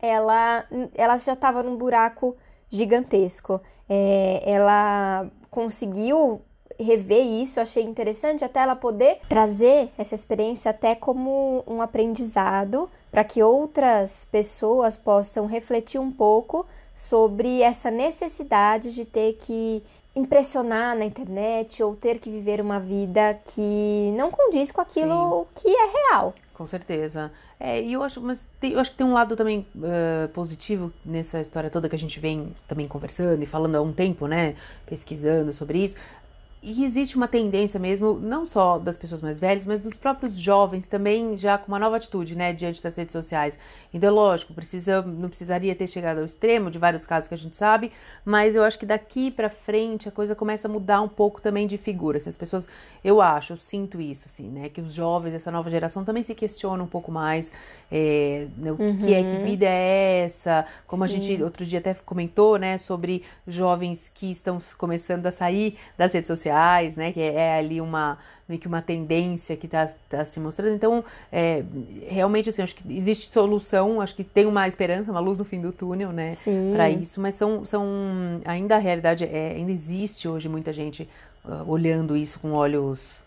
ela, 0.00 0.64
ela 0.92 1.16
já 1.16 1.34
estava 1.34 1.62
num 1.62 1.76
buraco 1.76 2.36
gigantesco. 2.68 3.60
É, 3.88 4.42
ela 4.44 5.30
conseguiu 5.48 6.42
rever 6.78 7.24
isso, 7.24 7.60
achei 7.60 7.82
interessante 7.82 8.44
até 8.44 8.60
ela 8.60 8.76
poder 8.76 9.18
trazer 9.28 9.90
essa 9.96 10.14
experiência 10.14 10.70
até 10.70 10.94
como 10.94 11.62
um 11.66 11.80
aprendizado 11.80 12.88
para 13.10 13.24
que 13.24 13.42
outras 13.42 14.26
pessoas 14.30 14.96
possam 14.96 15.46
refletir 15.46 16.00
um 16.00 16.10
pouco 16.10 16.66
sobre 16.94 17.62
essa 17.62 17.90
necessidade 17.90 18.94
de 18.94 19.04
ter 19.04 19.34
que 19.34 19.82
impressionar 20.14 20.96
na 20.96 21.04
internet 21.04 21.82
ou 21.82 21.96
ter 21.96 22.18
que 22.18 22.30
viver 22.30 22.60
uma 22.60 22.78
vida 22.78 23.38
que 23.46 24.12
não 24.16 24.30
condiz 24.30 24.70
com 24.70 24.80
aquilo 24.80 25.46
Sim. 25.56 25.62
que 25.62 25.68
é 25.68 26.10
real. 26.10 26.34
Com 26.52 26.66
certeza. 26.66 27.32
É, 27.58 27.80
e 27.82 27.94
eu 27.94 28.02
acho, 28.02 28.20
mas 28.20 28.46
tem, 28.60 28.72
eu 28.72 28.78
acho 28.78 28.90
que 28.90 28.96
tem 28.98 29.06
um 29.06 29.14
lado 29.14 29.34
também 29.34 29.66
uh, 29.74 30.28
positivo 30.28 30.92
nessa 31.04 31.40
história 31.40 31.70
toda 31.70 31.88
que 31.88 31.96
a 31.96 31.98
gente 31.98 32.20
vem 32.20 32.54
também 32.68 32.86
conversando 32.86 33.42
e 33.42 33.46
falando 33.46 33.76
há 33.76 33.80
um 33.80 33.92
tempo, 33.92 34.26
né? 34.26 34.54
Pesquisando 34.84 35.52
sobre 35.52 35.78
isso. 35.82 35.96
E 36.64 36.84
existe 36.84 37.16
uma 37.16 37.26
tendência 37.26 37.80
mesmo, 37.80 38.20
não 38.20 38.46
só 38.46 38.78
das 38.78 38.96
pessoas 38.96 39.20
mais 39.20 39.40
velhas, 39.40 39.66
mas 39.66 39.80
dos 39.80 39.96
próprios 39.96 40.36
jovens 40.36 40.86
também, 40.86 41.36
já 41.36 41.58
com 41.58 41.66
uma 41.66 41.78
nova 41.78 41.96
atitude, 41.96 42.36
né, 42.36 42.52
diante 42.52 42.80
das 42.80 42.94
redes 42.94 43.10
sociais. 43.10 43.58
Então, 43.92 44.08
é 44.08 44.12
lógico, 44.12 44.54
precisa, 44.54 45.02
não 45.02 45.28
precisaria 45.28 45.74
ter 45.74 45.88
chegado 45.88 46.18
ao 46.18 46.24
extremo 46.24 46.70
de 46.70 46.78
vários 46.78 47.04
casos 47.04 47.26
que 47.26 47.34
a 47.34 47.36
gente 47.36 47.56
sabe, 47.56 47.90
mas 48.24 48.54
eu 48.54 48.62
acho 48.62 48.78
que 48.78 48.86
daqui 48.86 49.28
para 49.28 49.50
frente 49.50 50.08
a 50.08 50.12
coisa 50.12 50.36
começa 50.36 50.68
a 50.68 50.70
mudar 50.70 51.02
um 51.02 51.08
pouco 51.08 51.42
também 51.42 51.66
de 51.66 51.76
figura. 51.76 52.20
Se 52.20 52.28
as 52.28 52.36
pessoas, 52.36 52.68
eu 53.02 53.20
acho, 53.20 53.54
eu 53.54 53.56
sinto 53.56 54.00
isso, 54.00 54.26
assim, 54.26 54.48
né, 54.48 54.68
que 54.68 54.80
os 54.80 54.92
jovens, 54.94 55.34
essa 55.34 55.50
nova 55.50 55.68
geração 55.68 56.04
também 56.04 56.22
se 56.22 56.32
questionam 56.32 56.84
um 56.84 56.88
pouco 56.88 57.10
mais 57.10 57.50
é, 57.90 58.46
né, 58.56 58.70
o 58.70 58.76
que, 58.76 58.82
uhum. 58.84 58.98
que, 58.98 59.12
é, 59.12 59.24
que 59.24 59.34
uhum. 59.34 59.44
vida 59.44 59.66
é 59.66 60.26
essa, 60.26 60.64
como 60.86 61.08
Sim. 61.08 61.16
a 61.16 61.20
gente 61.20 61.42
outro 61.42 61.66
dia 61.66 61.80
até 61.80 61.92
comentou, 61.92 62.56
né, 62.56 62.78
sobre 62.78 63.24
jovens 63.48 64.08
que 64.14 64.30
estão 64.30 64.60
começando 64.78 65.26
a 65.26 65.32
sair 65.32 65.76
das 65.98 66.12
redes 66.12 66.28
sociais 66.28 66.51
sociais, 66.52 66.96
né? 66.96 67.12
Que 67.12 67.20
é, 67.20 67.34
é 67.34 67.58
ali 67.58 67.80
uma 67.80 68.18
meio 68.48 68.60
que 68.60 68.66
uma 68.66 68.82
tendência 68.82 69.56
que 69.56 69.66
está 69.66 69.88
tá 70.10 70.24
se 70.24 70.38
mostrando. 70.38 70.74
Então, 70.74 71.02
é, 71.30 71.64
realmente, 72.06 72.50
assim, 72.50 72.60
acho 72.60 72.74
que 72.74 72.94
existe 72.94 73.32
solução, 73.32 74.00
acho 74.00 74.14
que 74.14 74.24
tem 74.24 74.46
uma 74.46 74.68
esperança, 74.68 75.10
uma 75.10 75.20
luz 75.20 75.38
no 75.38 75.44
fim 75.44 75.60
do 75.60 75.72
túnel, 75.72 76.12
né? 76.12 76.30
Para 76.72 76.90
isso, 76.90 77.20
mas 77.20 77.34
são, 77.34 77.64
são 77.64 77.86
ainda 78.44 78.76
a 78.76 78.78
realidade 78.78 79.24
é, 79.24 79.52
ainda 79.56 79.72
existe 79.72 80.28
hoje 80.28 80.48
muita 80.48 80.72
gente 80.72 81.08
uh, 81.44 81.70
olhando 81.70 82.16
isso 82.16 82.38
com 82.40 82.52
olhos 82.52 83.22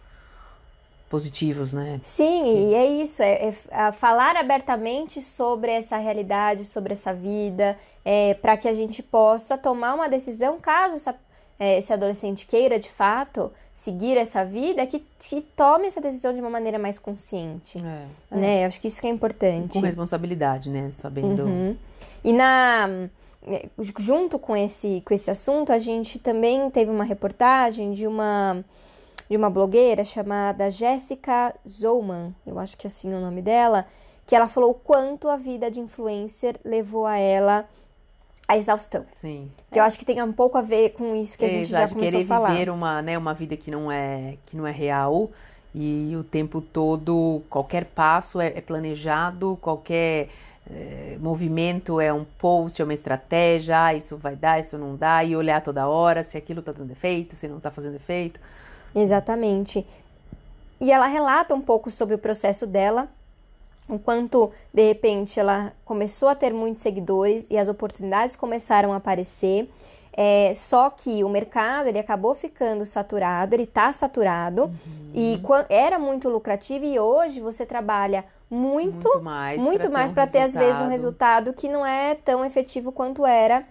positivos, 1.09 1.71
né? 1.73 1.99
Sim, 2.03 2.43
que... 2.43 2.49
e 2.49 2.75
é 2.75 2.85
isso, 2.85 3.23
é, 3.23 3.53
é, 3.71 3.91
falar 3.93 4.35
abertamente 4.35 5.21
sobre 5.21 5.71
essa 5.71 5.97
realidade, 5.97 6.65
sobre 6.65 6.93
essa 6.93 7.13
vida, 7.13 7.77
é, 8.03 8.33
para 8.35 8.57
que 8.57 8.67
a 8.67 8.73
gente 8.73 9.01
possa 9.01 9.57
tomar 9.57 9.95
uma 9.95 10.09
decisão 10.09 10.59
caso 10.59 10.95
essa 10.95 11.15
é, 11.59 11.79
esse 11.79 11.91
adolescente 11.91 12.45
queira 12.45 12.79
de 12.79 12.89
fato 12.89 13.51
seguir 13.73 14.17
essa 14.17 14.45
vida, 14.45 14.85
que, 14.87 15.03
que 15.19 15.41
tome 15.41 15.87
essa 15.87 15.99
decisão 15.99 16.33
de 16.33 16.39
uma 16.39 16.49
maneira 16.49 16.79
mais 16.79 16.97
consciente. 16.97 17.77
É, 17.83 18.05
é. 18.31 18.37
né? 18.37 18.65
Acho 18.65 18.79
que 18.79 18.87
isso 18.87 19.01
que 19.01 19.07
é 19.07 19.09
importante. 19.09 19.73
Com 19.73 19.81
responsabilidade, 19.81 20.69
né? 20.69 20.89
Sabendo. 20.91 21.43
Uhum. 21.43 21.75
E 22.23 22.31
na 22.31 23.09
é, 23.47 23.67
junto 23.99 24.39
com 24.39 24.55
esse, 24.55 25.03
com 25.05 25.13
esse 25.13 25.29
assunto, 25.29 25.71
a 25.71 25.77
gente 25.77 26.17
também 26.17 26.69
teve 26.71 26.89
uma 26.89 27.03
reportagem 27.03 27.93
de 27.93 28.07
uma 28.07 28.63
de 29.29 29.35
uma 29.35 29.49
blogueira 29.49 30.03
chamada 30.03 30.69
Jéssica 30.69 31.55
Zouman, 31.67 32.33
eu 32.45 32.59
acho 32.59 32.77
que 32.77 32.85
é 32.85 32.89
assim 32.89 33.11
o 33.11 33.19
nome 33.19 33.41
dela, 33.41 33.87
que 34.25 34.35
ela 34.35 34.47
falou 34.47 34.69
o 34.69 34.75
quanto 34.75 35.27
a 35.27 35.35
vida 35.35 35.69
de 35.71 35.79
influencer 35.79 36.59
levou 36.63 37.07
a 37.07 37.17
ela 37.17 37.67
a 38.47 38.57
exaustão. 38.57 39.05
Sim. 39.19 39.49
Que 39.71 39.79
eu 39.79 39.83
acho 39.83 39.97
que 39.97 40.05
tem 40.05 40.21
um 40.21 40.31
pouco 40.31 40.57
a 40.57 40.61
ver 40.61 40.91
com 40.91 41.15
isso 41.15 41.37
que 41.37 41.45
a 41.45 41.49
gente 41.49 41.69
já 41.69 41.87
começou 41.87 42.21
a 42.21 42.25
falar. 42.25 42.47
Querer 42.49 42.59
viver 42.59 42.71
uma, 42.71 43.01
né, 43.01 43.17
uma 43.17 43.33
vida 43.33 43.57
que 43.57 43.71
não 43.71 43.91
é 43.91 44.37
que 44.45 44.55
não 44.55 44.65
é 44.67 44.71
real 44.71 45.31
e 45.73 46.15
o 46.15 46.23
tempo 46.23 46.61
todo 46.61 47.41
qualquer 47.49 47.85
passo 47.85 48.39
é, 48.39 48.47
é 48.47 48.61
planejado, 48.61 49.57
qualquer 49.61 50.29
é, 50.69 51.17
movimento 51.19 51.99
é 51.99 52.13
um 52.13 52.23
post, 52.23 52.81
é 52.81 52.85
uma 52.85 52.93
estratégia, 52.93 53.85
ah, 53.85 53.93
isso 53.93 54.15
vai 54.15 54.35
dar, 54.35 54.59
isso 54.59 54.77
não 54.77 54.95
dá, 54.95 55.23
e 55.23 55.35
olhar 55.35 55.61
toda 55.61 55.87
hora 55.87 56.23
se 56.23 56.37
aquilo 56.37 56.61
está 56.61 56.71
dando 56.71 56.91
efeito, 56.91 57.35
se 57.35 57.47
não 57.47 57.57
está 57.57 57.69
fazendo 57.69 57.95
efeito. 57.95 58.39
Exatamente. 58.95 59.85
E 60.79 60.91
ela 60.91 61.07
relata 61.07 61.53
um 61.53 61.61
pouco 61.61 61.91
sobre 61.91 62.15
o 62.15 62.17
processo 62.17 62.65
dela 62.65 63.09
enquanto 63.89 64.51
de 64.73 64.87
repente 64.87 65.39
ela 65.39 65.73
começou 65.83 66.27
a 66.27 66.35
ter 66.35 66.53
muitos 66.53 66.81
seguidores 66.81 67.47
e 67.49 67.57
as 67.57 67.67
oportunidades 67.67 68.35
começaram 68.35 68.93
a 68.93 68.97
aparecer. 68.97 69.69
É, 70.17 70.53
só 70.55 70.89
que 70.89 71.25
o 71.25 71.29
mercado 71.29 71.87
ele 71.87 71.99
acabou 71.99 72.33
ficando 72.33 72.85
saturado, 72.85 73.53
ele 73.53 73.63
está 73.63 73.91
saturado 73.91 74.63
uhum. 74.63 74.71
e 75.13 75.41
era 75.67 75.99
muito 75.99 76.29
lucrativo 76.29 76.85
e 76.85 76.97
hoje 76.97 77.41
você 77.41 77.65
trabalha 77.65 78.23
muito, 78.49 79.09
muito 79.09 79.21
mais 79.21 79.61
muito 79.61 79.91
mais 79.91 80.11
para 80.13 80.25
ter, 80.25 80.37
um 80.37 80.41
ter 80.41 80.47
às 80.47 80.53
vezes 80.53 80.81
um 80.81 80.87
resultado 80.87 81.51
que 81.51 81.67
não 81.67 81.85
é 81.85 82.15
tão 82.15 82.45
efetivo 82.45 82.93
quanto 82.93 83.25
era 83.25 83.65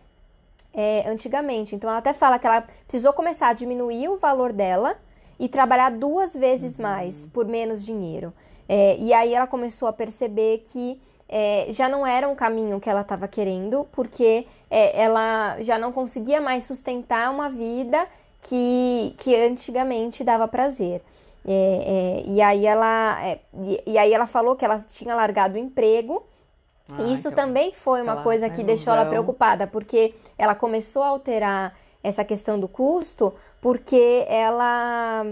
é, 0.75 1.09
antigamente. 1.09 1.75
Então 1.75 1.89
ela 1.89 2.01
até 2.01 2.13
fala 2.13 2.39
que 2.39 2.47
ela 2.47 2.67
precisou 2.87 3.15
começar 3.15 3.49
a 3.49 3.53
diminuir 3.55 4.09
o 4.09 4.17
valor 4.19 4.53
dela 4.53 4.97
e 5.39 5.49
trabalhar 5.49 5.91
duas 5.91 6.35
vezes 6.35 6.77
uhum. 6.77 6.83
mais 6.83 7.27
por 7.27 7.47
menos 7.47 7.85
dinheiro. 7.85 8.35
É, 8.69 8.97
e 8.99 9.13
aí 9.13 9.35
ela 9.35 9.47
começou 9.47 9.89
a 9.89 9.93
perceber 9.93 10.65
que 10.71 11.01
é, 11.29 11.67
já 11.71 11.89
não 11.89 12.07
era 12.07 12.29
um 12.29 12.35
caminho 12.35 12.81
que 12.81 12.89
ela 12.89 13.01
estava 13.01 13.27
querendo, 13.27 13.87
porque 13.93 14.47
é, 14.71 15.01
ela 15.03 15.61
já 15.63 15.79
não 15.79 15.93
conseguia 15.93 16.41
mais 16.41 16.65
sustentar 16.65 17.31
uma 17.31 17.49
vida 17.49 18.07
que, 18.43 19.15
que 19.19 19.35
antigamente 19.35 20.23
dava 20.23 20.47
prazer. 20.47 21.03
É, 21.47 22.23
é, 22.27 22.31
e, 22.31 22.41
aí 22.41 22.67
ela, 22.67 23.23
é, 23.23 23.39
e, 23.55 23.83
e, 23.87 23.99
aí 23.99 24.13
ela 24.13 24.27
falou 24.27 24.57
que 24.57 24.65
ela 24.65 24.79
tinha 24.79 25.15
largado 25.15 25.57
o 25.57 25.59
emprego. 25.59 26.25
Ah, 26.91 27.03
e 27.03 27.15
isso 27.15 27.29
então, 27.29 27.47
também 27.47 27.73
foi 27.73 28.03
uma 28.03 28.23
coisa 28.23 28.49
que 28.49 28.63
deixou 28.63 28.93
ela 28.93 29.07
preocupada, 29.07 29.67
porque 29.67 30.15
ela 30.39 30.55
começou 30.55 31.03
a 31.03 31.09
alterar 31.09 31.75
essa 32.03 32.23
questão 32.25 32.61
do 32.61 32.69
custo, 32.69 33.33
porque 33.61 34.27
ela 34.29 35.27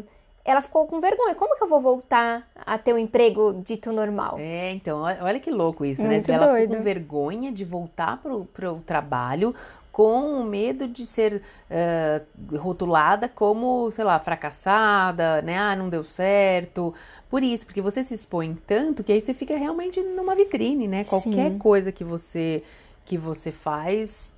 ela 0.45 0.61
ficou 0.61 0.87
com 0.87 1.01
vergonha. 1.01 1.35
Como 1.35 1.57
que 1.57 1.63
eu 1.63 1.69
vou 1.69 1.81
voltar 1.81 2.49
a 2.57 2.77
ter 2.77 2.93
um 2.93 2.99
emprego 2.99 3.63
dito 3.65 3.93
normal? 3.93 4.37
É, 4.39 4.73
então, 4.73 5.03
olha 5.03 5.39
que 5.39 5.51
louco 5.51 5.85
isso, 5.85 6.03
né? 6.03 6.21
ela 6.29 6.47
doido. 6.47 6.63
ficou 6.63 6.77
com 6.79 6.83
vergonha 6.83 7.53
de 7.53 7.65
voltar 7.65 8.19
pro, 8.19 8.45
pro 8.47 8.81
trabalho 8.87 9.55
com 9.93 10.43
medo 10.43 10.89
de 10.89 11.05
ser 11.05 11.43
uh, 11.71 12.57
rotulada 12.57 13.29
como, 13.29 13.91
sei 13.91 14.05
lá, 14.05 14.19
fracassada, 14.19 15.43
né? 15.43 15.59
Ah, 15.59 15.77
não 15.77 15.91
deu 15.91 16.03
certo. 16.03 16.95
Por 17.29 17.43
isso, 17.43 17.67
porque 17.67 17.83
você 17.83 18.03
se 18.03 18.15
expõe 18.15 18.57
tanto 18.67 19.05
que 19.05 19.13
aí 19.13 19.21
você 19.21 19.35
fica 19.35 19.57
realmente 19.57 20.01
numa 20.01 20.35
vitrine, 20.35 20.89
né? 20.89 21.05
Qualquer 21.05 21.51
Sim. 21.51 21.59
coisa 21.59 21.93
que 21.93 22.03
você 22.03 22.63
que 23.05 23.19
você 23.19 23.51
faz, 23.51 24.31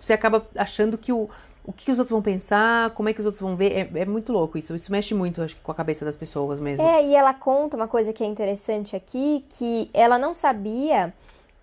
você 0.00 0.12
acaba 0.12 0.44
achando 0.56 0.98
que 0.98 1.12
o 1.12 1.30
o 1.64 1.72
que 1.72 1.90
os 1.90 1.98
outros 1.98 2.10
vão 2.10 2.22
pensar, 2.22 2.90
como 2.90 3.08
é 3.08 3.12
que 3.12 3.20
os 3.20 3.26
outros 3.26 3.40
vão 3.40 3.54
ver. 3.54 3.72
É, 3.72 4.00
é, 4.00 4.04
muito 4.04 4.32
louco 4.32 4.58
isso. 4.58 4.74
Isso 4.74 4.90
mexe 4.90 5.14
muito, 5.14 5.40
acho 5.42 5.54
que, 5.54 5.60
com 5.60 5.70
a 5.70 5.74
cabeça 5.74 6.04
das 6.04 6.16
pessoas 6.16 6.58
mesmo. 6.58 6.84
É, 6.84 7.04
e 7.04 7.14
ela 7.14 7.32
conta 7.32 7.76
uma 7.76 7.86
coisa 7.86 8.12
que 8.12 8.24
é 8.24 8.26
interessante 8.26 8.96
aqui, 8.96 9.44
que 9.50 9.88
ela 9.94 10.18
não 10.18 10.34
sabia 10.34 11.14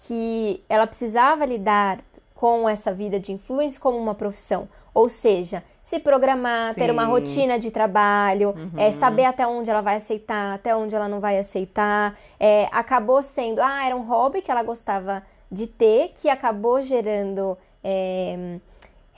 que 0.07 0.63
ela 0.69 0.87
precisava 0.87 1.45
lidar 1.45 1.99
com 2.33 2.69
essa 2.69 2.93
vida 2.93 3.19
de 3.19 3.33
influência 3.33 3.79
como 3.81 3.97
uma 3.97 4.15
profissão. 4.15 4.69
Ou 4.93 5.09
seja, 5.09 5.61
se 5.83 5.99
programar, 5.99 6.73
Sim. 6.73 6.79
ter 6.79 6.91
uma 6.91 7.03
rotina 7.03 7.59
de 7.59 7.69
trabalho, 7.69 8.51
uhum. 8.51 8.71
é, 8.77 8.91
saber 8.91 9.25
até 9.25 9.45
onde 9.45 9.69
ela 9.69 9.81
vai 9.81 9.95
aceitar, 9.95 10.53
até 10.53 10.73
onde 10.73 10.95
ela 10.95 11.09
não 11.09 11.19
vai 11.19 11.37
aceitar. 11.37 12.17
É, 12.39 12.69
acabou 12.71 13.21
sendo, 13.21 13.59
ah, 13.59 13.85
era 13.85 13.95
um 13.95 14.03
hobby 14.03 14.41
que 14.41 14.49
ela 14.49 14.63
gostava 14.63 15.21
de 15.51 15.67
ter, 15.67 16.13
que 16.15 16.29
acabou 16.29 16.81
gerando. 16.81 17.57
É, 17.83 18.59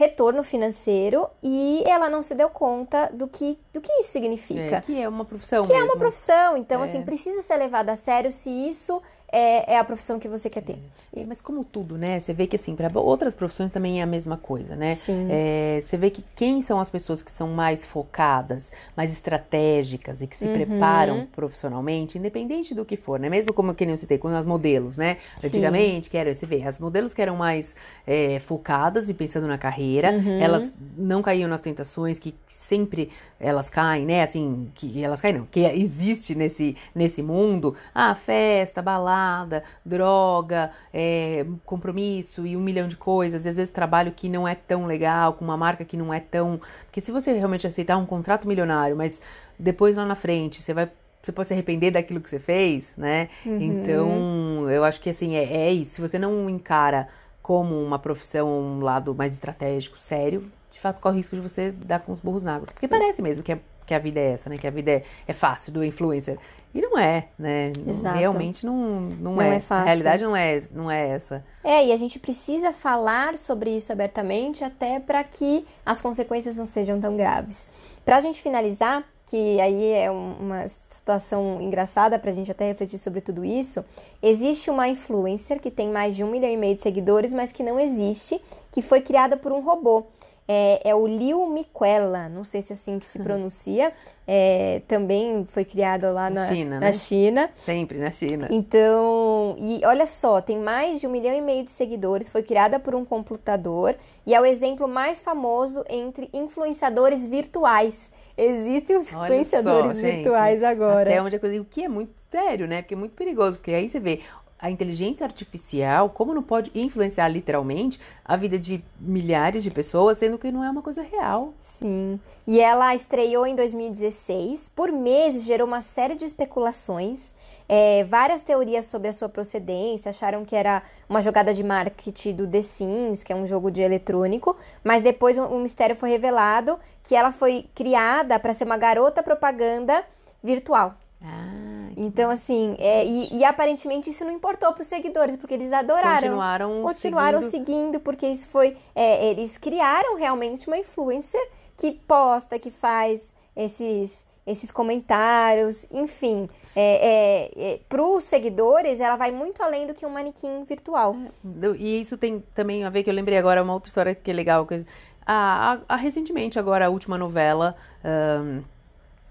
retorno 0.02 0.42
financeiro 0.42 1.30
e 1.44 1.84
ela 1.86 2.10
não 2.10 2.24
se 2.24 2.34
deu 2.34 2.50
conta 2.50 3.08
do 3.14 3.28
que, 3.28 3.60
do 3.72 3.80
que 3.80 3.94
isso 4.00 4.10
significa. 4.12 4.78
É, 4.78 4.82
que 4.82 5.00
é 5.00 5.08
uma 5.08 5.24
profissão. 5.24 5.62
Que 5.62 5.74
mesmo. 5.74 5.84
é 5.84 5.86
uma 5.86 5.96
profissão. 5.96 6.58
Então, 6.58 6.82
é. 6.82 6.86
assim, 6.86 7.04
precisa 7.04 7.44
ser 7.44 7.58
levada 7.58 7.92
a 7.92 7.96
sério 7.96 8.32
se 8.32 8.50
isso 8.50 9.00
é, 9.32 9.74
é 9.74 9.80
a 9.80 9.84
profissão 9.84 10.20
que 10.20 10.28
você 10.28 10.50
quer 10.50 10.62
ter. 10.62 10.78
É, 11.16 11.26
mas 11.26 11.40
como 11.40 11.64
tudo, 11.64 11.98
né? 11.98 12.20
Você 12.20 12.34
vê 12.34 12.48
que 12.48 12.56
assim, 12.56 12.76
para 12.76 12.92
outras 13.00 13.34
profissões 13.34 13.72
também 13.72 14.00
é 14.00 14.04
a 14.04 14.06
mesma 14.06 14.36
coisa, 14.38 14.76
né? 14.76 14.96
Sim. 14.96 15.26
É, 15.30 15.80
você 15.82 15.98
vê 15.98 16.10
que 16.10 16.24
quem 16.36 16.62
são 16.62 16.80
as 16.80 16.90
pessoas 16.90 17.22
que 17.22 17.32
são 17.32 17.48
mais 17.48 17.86
focadas, 17.86 18.72
mais 18.96 19.12
estratégicas 19.12 20.22
e 20.22 20.28
que 20.28 20.36
se 20.36 20.46
uhum. 20.46 20.54
preparam 20.54 21.28
profissionalmente, 21.32 22.18
independente 22.18 22.76
do 22.76 22.84
que 22.84 22.98
for, 22.98 23.20
né? 23.20 23.30
Mesmo 23.30 23.54
como 23.54 23.74
que 23.74 23.86
nem 23.86 23.94
eu 23.94 23.98
citei, 23.98 24.18
com 24.18 24.28
as 24.28 24.46
modelos, 24.46 24.98
né? 24.98 25.18
Antigamente, 25.44 26.10
que 26.10 26.18
era, 26.18 26.34
você 26.34 26.46
vê, 26.46 26.64
as 26.64 26.80
modelos 26.80 27.14
que 27.14 27.22
eram 27.22 27.36
mais 27.36 27.76
é, 28.06 28.40
focadas 28.40 29.10
e 29.10 29.14
pensando 29.14 29.48
na 29.48 29.58
carreira, 29.58 30.12
uhum. 30.12 30.42
elas 30.42 30.74
não 30.98 31.22
caíam 31.22 31.50
nas 31.50 31.62
tentações 31.62 32.20
que 32.20 32.36
sempre 32.48 33.10
elas 33.40 33.70
caem, 33.70 34.06
né? 34.06 34.24
Assim, 34.24 34.70
que 34.76 35.04
elas 35.04 35.22
caem 35.22 35.36
não, 35.36 35.46
que 35.46 35.62
existe 35.62 36.36
nesse, 36.36 36.76
nesse 36.94 37.24
mundo, 37.24 37.76
ah, 37.96 38.14
festa, 38.14 38.82
balada, 38.82 39.21
balada, 39.22 39.64
droga, 39.86 40.72
é, 40.94 41.46
compromisso 41.66 42.46
e 42.46 42.58
um 42.58 42.62
milhão 42.62 42.88
de 42.88 42.96
coisas, 42.96 43.46
e 43.46 43.50
às 43.50 43.56
vezes 43.56 43.72
trabalho 43.72 44.12
que 44.12 44.28
não 44.28 44.48
é 44.48 44.56
tão 44.56 44.86
legal, 44.86 45.34
com 45.34 45.46
uma 45.46 45.58
marca 45.58 45.86
que 45.86 45.96
não 45.96 46.14
é 46.14 46.20
tão. 46.20 46.60
Porque 46.86 47.02
se 47.02 47.12
você 47.12 47.34
realmente 47.34 47.68
aceitar 47.68 47.98
um 47.98 48.06
contrato 48.06 48.48
milionário, 48.48 48.96
mas 48.96 49.22
depois 49.58 49.98
lá 49.98 50.06
na 50.06 50.16
frente 50.16 50.62
você 50.62 50.74
vai 50.74 50.90
você 51.22 51.32
pode 51.32 51.50
se 51.50 51.54
arrepender 51.54 51.92
daquilo 51.92 52.20
que 52.20 52.28
você 52.28 52.40
fez, 52.40 52.96
né? 52.98 53.30
Uhum. 53.46 53.62
Então, 53.62 54.72
eu 54.72 54.84
acho 54.84 55.00
que 55.00 55.08
assim, 55.08 55.36
é, 55.36 55.44
é, 55.44 55.72
isso. 55.72 55.92
Se 55.92 56.02
você 56.02 56.18
não 56.18 56.50
encara 56.50 57.08
como 57.44 57.80
uma 57.80 58.00
profissão, 58.00 58.50
um 58.50 58.80
lado 58.80 59.14
mais 59.14 59.32
estratégico, 59.34 60.00
sério, 60.00 60.52
de 60.72 60.80
fato 60.80 61.00
corre 61.00 61.14
o 61.14 61.18
risco 61.18 61.36
de 61.36 61.42
você 61.44 61.72
dar 61.72 62.00
com 62.00 62.12
os 62.12 62.20
burros 62.20 62.42
na 62.42 62.56
água. 62.56 62.66
Porque 62.74 62.88
parece 62.88 63.22
mesmo 63.22 63.44
que, 63.44 63.52
é, 63.52 63.60
que 63.92 63.96
a 63.96 64.00
vida 64.00 64.22
é 64.22 64.32
essa, 64.32 64.50
né? 64.50 64.56
Que 64.56 64.68
a 64.68 64.72
vida 64.72 64.90
é, 64.90 65.04
é 65.28 65.34
fácil 65.34 65.74
do 65.74 65.84
influencer. 65.84 66.38
E 66.74 66.80
não 66.80 66.98
é, 66.98 67.28
né? 67.38 67.74
Exato. 67.86 68.18
Realmente 68.18 68.66
não, 68.66 69.02
não, 69.02 69.34
não 69.34 69.42
é. 69.42 69.58
é 69.58 69.60
fácil. 69.60 69.84
A 69.84 69.88
realidade 69.88 70.24
não 70.24 70.36
é, 70.36 70.62
não 70.72 70.90
é 70.90 71.10
essa. 71.10 71.44
É, 71.62 71.88
e 71.88 71.92
a 71.92 71.98
gente 71.98 72.18
precisa 72.18 72.72
falar 72.72 73.38
sobre 73.38 73.76
isso 73.76 73.92
abertamente 73.92 74.64
até 74.64 74.98
para 74.98 75.22
que 75.26 75.68
as 75.86 76.02
consequências 76.02 76.56
não 76.56 76.66
sejam 76.66 77.02
tão 77.02 77.18
graves. 77.18 77.68
Para 78.06 78.16
a 78.16 78.22
gente 78.22 78.42
finalizar, 78.42 79.04
que 79.28 79.60
aí 79.60 79.92
é 79.92 80.10
uma 80.10 80.66
situação 80.70 81.60
engraçada 81.62 82.18
para 82.18 82.32
a 82.32 82.34
gente 82.34 82.50
até 82.50 82.68
refletir 82.68 82.98
sobre 82.98 83.20
tudo 83.20 83.44
isso. 83.44 83.84
Existe 84.24 84.70
uma 84.70 84.88
influencer 84.88 85.60
que 85.60 85.70
tem 85.70 85.90
mais 85.90 86.16
de 86.16 86.24
um 86.24 86.32
milhão 86.32 86.50
e 86.50 86.56
meio 86.56 86.78
de 86.78 86.82
seguidores, 86.82 87.34
mas 87.34 87.52
que 87.52 87.62
não 87.62 87.78
existe, 87.78 88.42
que 88.72 88.82
foi 88.82 89.02
criada 89.02 89.36
por 89.36 89.52
um 89.52 89.60
robô. 89.60 90.06
É, 90.54 90.90
é 90.90 90.94
o 90.94 91.08
Liu 91.08 91.48
Miquela, 91.48 92.28
não 92.28 92.44
sei 92.44 92.62
se 92.62 92.74
é 92.74 92.76
assim 92.76 93.00
que 93.00 93.06
se 93.06 93.18
pronuncia, 93.24 93.94
é, 94.28 94.82
também 94.86 95.46
foi 95.46 95.64
criado 95.64 96.12
lá 96.14 96.30
na, 96.30 96.46
China, 96.46 96.76
na 96.76 96.80
né? 96.88 96.92
China. 96.92 97.50
Sempre 97.56 97.98
na 97.98 98.12
China. 98.12 98.50
Então, 98.52 99.56
e 99.58 99.80
olha 99.86 100.06
só, 100.06 100.42
tem 100.42 100.60
mais 100.60 101.00
de 101.00 101.08
um 101.08 101.10
milhão 101.10 101.34
e 101.34 101.40
meio 101.40 101.64
de 101.64 101.72
seguidores, 101.72 102.28
foi 102.28 102.44
criada 102.44 102.78
por 102.82 102.94
um 102.94 103.06
computador 103.06 103.96
e 104.26 104.36
é 104.36 104.42
o 104.42 104.46
exemplo 104.46 104.90
mais 104.90 105.22
famoso 105.22 105.86
entre 105.90 106.30
influenciadores 106.34 107.26
virtuais. 107.26 108.12
Existem 108.38 108.98
os 108.98 109.10
influenciadores 109.10 109.96
só, 109.96 110.02
virtuais 110.02 110.60
gente, 110.60 110.70
agora. 110.70 111.10
Até 111.10 111.22
onde 111.22 111.36
a 111.38 111.40
coisa. 111.40 111.62
O 111.62 111.66
que 111.66 111.84
é 111.86 111.88
muito 111.88 112.12
sério, 112.30 112.68
né? 112.68 112.82
Porque 112.82 112.94
é 112.94 112.98
muito 112.98 113.14
perigoso. 113.14 113.58
Porque 113.58 113.72
aí 113.72 113.88
você 113.88 114.00
vê 114.00 114.20
a 114.62 114.70
inteligência 114.70 115.26
artificial, 115.26 116.10
como 116.10 116.34
não 116.34 116.44
pode 116.44 116.72
influenciar 116.76 117.28
literalmente 117.28 118.00
a 118.24 118.38
vida 118.38 118.60
de 118.60 118.84
milhares 119.00 119.64
de 119.64 119.72
pessoas, 119.72 120.20
sendo 120.20 120.38
que 120.38 120.52
não 120.52 120.64
é 120.64 120.70
uma 120.70 120.82
coisa 120.82 121.02
real. 121.02 121.54
Sim. 121.60 122.20
E 122.46 122.60
ela 122.60 122.94
estreou 122.94 123.48
em 123.48 123.56
2016. 123.56 124.70
Por 124.70 124.92
meses 124.92 125.44
gerou 125.44 125.68
uma 125.68 125.82
série 125.82 126.16
de 126.16 126.26
especulações 126.26 127.34
é, 127.74 128.04
várias 128.04 128.42
teorias 128.42 128.86
sobre 128.86 129.08
a 129.08 129.14
sua 129.14 129.30
procedência, 129.30 130.10
acharam 130.10 130.44
que 130.44 130.58
era 130.58 130.84
uma 131.08 131.22
jogada 131.22 131.54
de 131.54 131.64
marketing 131.64 132.34
do 132.36 132.46
The 132.46 132.62
Sims, 132.62 133.24
que 133.24 133.32
é 133.32 133.36
um 133.36 133.48
jogo 133.48 133.72
de 133.72 133.82
eletrônico, 133.82 134.58
mas 134.84 135.02
depois 135.02 135.38
um, 135.38 135.46
um 135.46 135.62
mistério 135.62 135.96
foi 135.96 136.10
revelado 136.10 136.78
que 137.02 137.16
ela 137.16 137.32
foi 137.32 137.66
criada 137.74 138.38
para 138.38 138.54
ser 138.54 138.66
uma 138.66 138.76
garota 138.76 139.24
propaganda 139.24 140.04
virtual. 140.44 140.96
Ah, 141.24 141.90
então, 141.96 142.32
assim, 142.32 142.76
é, 142.80 143.06
e, 143.06 143.38
e, 143.38 143.44
aparentemente 143.44 144.10
isso 144.10 144.26
não 144.26 144.32
importou 144.32 144.74
para 144.74 144.82
os 144.82 144.88
seguidores, 144.88 145.36
porque 145.36 145.54
eles 145.54 145.72
adoraram. 145.72 146.20
Continuaram, 146.20 146.82
continuaram 146.82 147.42
seguindo. 147.42 147.66
seguindo 147.66 148.00
porque 148.00 148.28
isso 148.28 148.48
foi. 148.48 148.76
É, 148.96 149.28
eles 149.28 149.58
criaram 149.58 150.16
realmente 150.16 150.68
uma 150.68 150.78
influencer 150.78 151.42
que 151.78 151.92
posta, 151.92 152.58
que 152.58 152.72
faz 152.72 153.32
esses 153.56 154.26
esses 154.46 154.72
comentários, 154.72 155.86
enfim. 155.92 156.50
É, 156.76 157.52
é, 157.56 157.74
é 157.74 157.80
para 157.88 158.02
os 158.02 158.24
seguidores, 158.24 159.00
ela 159.00 159.16
vai 159.16 159.32
muito 159.32 159.62
além 159.62 159.86
do 159.86 159.94
que 159.94 160.06
um 160.06 160.10
manequim 160.10 160.64
virtual. 160.64 161.16
É, 161.16 161.68
e 161.78 162.02
isso 162.02 162.18
tem 162.18 162.44
também 162.56 162.84
a 162.84 162.90
ver, 162.90 163.04
que 163.04 163.10
eu 163.10 163.14
lembrei 163.14 163.38
agora, 163.38 163.62
uma 163.62 163.74
outra 163.74 163.90
história 163.90 164.16
que 164.16 164.32
é 164.32 164.34
legal. 164.34 164.66
Que, 164.66 164.84
a, 165.26 165.74
a, 165.74 165.80
a 165.94 165.96
recentemente, 165.96 166.58
agora, 166.58 166.88
a 166.88 166.90
última 166.90 167.18
novela 167.18 167.76
um, 168.04 168.64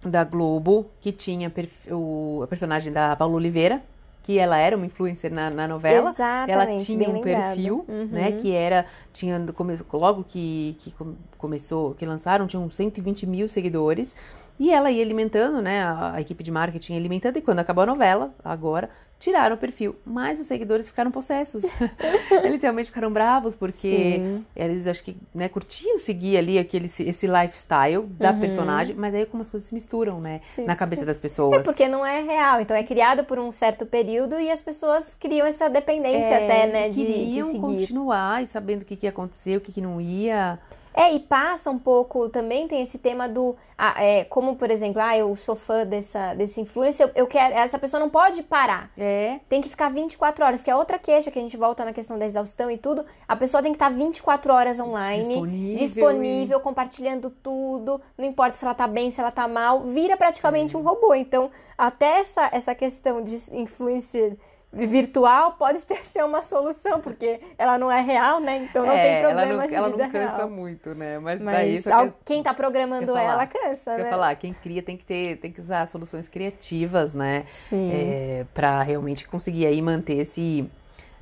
da 0.05 0.25
Globo, 0.25 0.91
que 1.01 1.13
tinha 1.13 1.53
o, 1.91 2.41
a 2.43 2.47
personagem 2.47 2.93
da 2.93 3.15
Paula 3.17 3.35
Oliveira, 3.35 3.83
que 4.23 4.39
ela 4.39 4.57
era 4.57 4.77
uma 4.77 4.87
influencer 4.87 5.33
na, 5.33 5.51
na 5.51 5.67
novela. 5.67 6.11
Exatamente, 6.11 6.53
ela 6.53 6.77
tinha 6.77 7.09
um 7.09 7.21
perfil, 7.21 7.85
uhum. 7.89 8.07
né, 8.07 8.33
que 8.33 8.53
era, 8.53 8.85
tinha, 9.13 9.45
logo 9.93 10.25
que, 10.25 10.77
que 10.79 10.95
começou, 11.39 11.95
que 11.95 12.05
lançaram, 12.07 12.47
tinham 12.47 12.71
120 12.71 13.27
mil 13.27 13.49
seguidores, 13.49 14.15
e 14.59 14.71
ela 14.71 14.91
ia 14.91 15.03
alimentando, 15.03 15.63
né, 15.63 15.83
a, 15.83 16.15
a, 16.15 16.21
equipe 16.21 16.45
de 16.45 16.51
marketing 16.51 16.97
alimentando, 16.97 17.39
e 17.39 17.43
quando 17.43 17.61
acabou 17.61 17.83
a 17.83 17.87
novela, 17.87 18.33
agora, 18.45 18.91
tiraram 19.21 19.55
o 19.55 19.59
perfil. 19.59 19.95
Mas 20.05 20.41
os 20.41 20.47
seguidores 20.47 20.89
ficaram 20.89 21.11
possessos. 21.11 21.63
eles 22.43 22.63
realmente 22.63 22.87
ficaram 22.87 23.13
bravos, 23.13 23.55
porque 23.55 24.21
Sim. 24.23 24.47
eles, 24.57 24.87
acho 24.87 25.05
que, 25.05 25.17
né, 25.33 25.49
curtiam 25.49 25.99
seguir 25.99 26.39
ali 26.39 26.59
aquele, 26.59 26.87
esse 26.87 27.27
lifestyle 27.27 28.03
da 28.07 28.33
uhum. 28.33 28.41
personagem, 28.41 28.97
mas 28.97 29.15
aí 29.15 29.27
como 29.27 29.43
as 29.43 29.51
coisas 29.51 29.69
se 29.69 29.75
misturam, 29.75 30.21
né, 30.21 30.41
Sim, 30.55 30.65
na 30.65 30.75
cabeça 30.75 31.05
das 31.05 31.19
pessoas. 31.19 31.61
É 31.61 31.63
porque 31.63 31.87
não 31.87 32.05
é 32.05 32.23
real, 32.23 32.61
então 32.61 32.75
é 32.75 32.83
criado 32.83 33.23
por 33.23 33.39
um 33.39 33.53
certo 33.53 33.85
período 33.85 34.41
e 34.41 34.51
as 34.51 34.63
pessoas 34.63 35.15
criam 35.15 35.47
essa 35.47 35.69
dependência 35.69 36.35
é, 36.35 36.45
até, 36.45 36.67
né, 36.67 36.89
de, 36.89 37.05
de 37.05 37.43
seguir. 37.43 37.61
continuar 37.61 38.43
e 38.43 38.47
sabendo 38.47 38.83
o 38.83 38.85
que, 38.87 38.97
que 38.97 39.05
ia 39.05 39.11
acontecer, 39.11 39.59
o 39.59 39.61
que, 39.61 39.71
que 39.71 39.83
não 39.83 40.01
ia... 40.01 40.59
É, 40.93 41.13
e 41.13 41.21
passa 41.21 41.71
um 41.71 41.79
pouco, 41.79 42.29
também 42.29 42.67
tem 42.67 42.83
esse 42.83 42.99
tema 42.99 43.29
do, 43.29 43.57
ah, 43.79 43.95
é, 44.03 44.25
como 44.25 44.57
por 44.57 44.71
exemplo, 44.71 45.01
ah, 45.01 45.17
eu 45.17 45.35
sou 45.37 45.55
fã 45.55 45.87
dessa, 45.87 46.35
desse 46.35 46.61
influencer, 46.61 47.07
eu, 47.07 47.13
eu, 47.15 47.27
quero, 47.27 47.55
essa 47.55 47.79
pessoa 47.79 48.01
não 48.01 48.11
pode 48.11 48.43
parar. 48.43 48.91
É. 48.99 49.39
Tem 49.49 49.61
que 49.61 49.69
ficar 49.69 49.91
24 49.91 50.45
horas, 50.45 50.63
que 50.63 50.71
é 50.71 50.75
outra 50.75 50.99
queixa 50.99 51.31
que 51.31 51.39
a 51.39 51.43
gente 51.43 51.57
volta 51.57 51.85
na 51.85 51.93
questão 51.93 52.19
da 52.19 52.27
exaustão 52.27 52.71
e 52.71 52.77
tudo. 52.77 53.05
A 53.29 53.37
pessoa 53.37 53.63
tem 53.63 53.73
que 53.73 53.77
estar 53.77 53.91
24 53.91 54.53
horas 54.53 54.81
online, 54.81 55.29
disponível, 55.29 55.79
disponível 55.79 56.59
e... 56.59 56.63
compartilhando 56.63 57.31
tudo, 57.31 58.01
não 58.19 58.25
importa 58.25 58.57
se 58.57 58.65
ela 58.65 58.75
tá 58.75 58.89
bem, 58.89 59.11
se 59.11 59.21
ela 59.21 59.31
tá 59.31 59.47
mal, 59.47 59.83
vira 59.83 60.17
praticamente 60.17 60.75
é. 60.75 60.79
um 60.79 60.83
robô. 60.83 61.15
Então, 61.15 61.51
até 61.79 62.19
essa, 62.19 62.49
essa 62.53 62.75
questão 62.75 63.23
de 63.23 63.37
influencer 63.53 64.37
virtual 64.73 65.53
pode 65.53 65.85
ter 65.85 66.05
ser 66.07 66.25
uma 66.25 66.43
solução, 66.43 67.01
porque 67.01 67.41
ela 67.59 67.77
não 67.79 67.91
é 67.91 68.01
real, 68.01 68.41
né? 68.41 68.65
Então 68.65 68.87
não 68.87 68.93
é, 68.93 69.03
tem 69.03 69.23
problema 69.23 69.43
ela 69.43 69.63
não, 69.63 69.67
de 69.67 69.75
ela 69.75 69.89
não 69.89 69.99
cansa 70.11 70.37
real. 70.37 70.51
muito, 70.51 70.95
né? 70.95 71.19
Mas, 71.19 71.43
Mas 71.43 71.55
daí 71.55 71.77
isso 71.77 71.91
quem 72.25 72.39
está 72.39 72.55
programando 72.55 73.17
ela 73.17 73.47
cansa, 73.47 73.97
né? 73.97 74.09
falar, 74.09 74.35
quem 74.37 74.53
cria 74.53 74.83
tem 74.83 74.97
que 74.97 75.05
ter, 75.05 75.39
tem 75.39 75.51
que 75.51 75.61
usar 75.61 75.87
soluções 75.87 76.29
criativas, 76.29 77.15
né? 77.15 77.45
Sim. 77.49 77.91
É, 77.93 78.47
para 78.55 78.83
realmente 78.83 79.27
conseguir 79.27 79.67
aí 79.67 79.81
manter 79.83 80.19
esse 80.19 80.71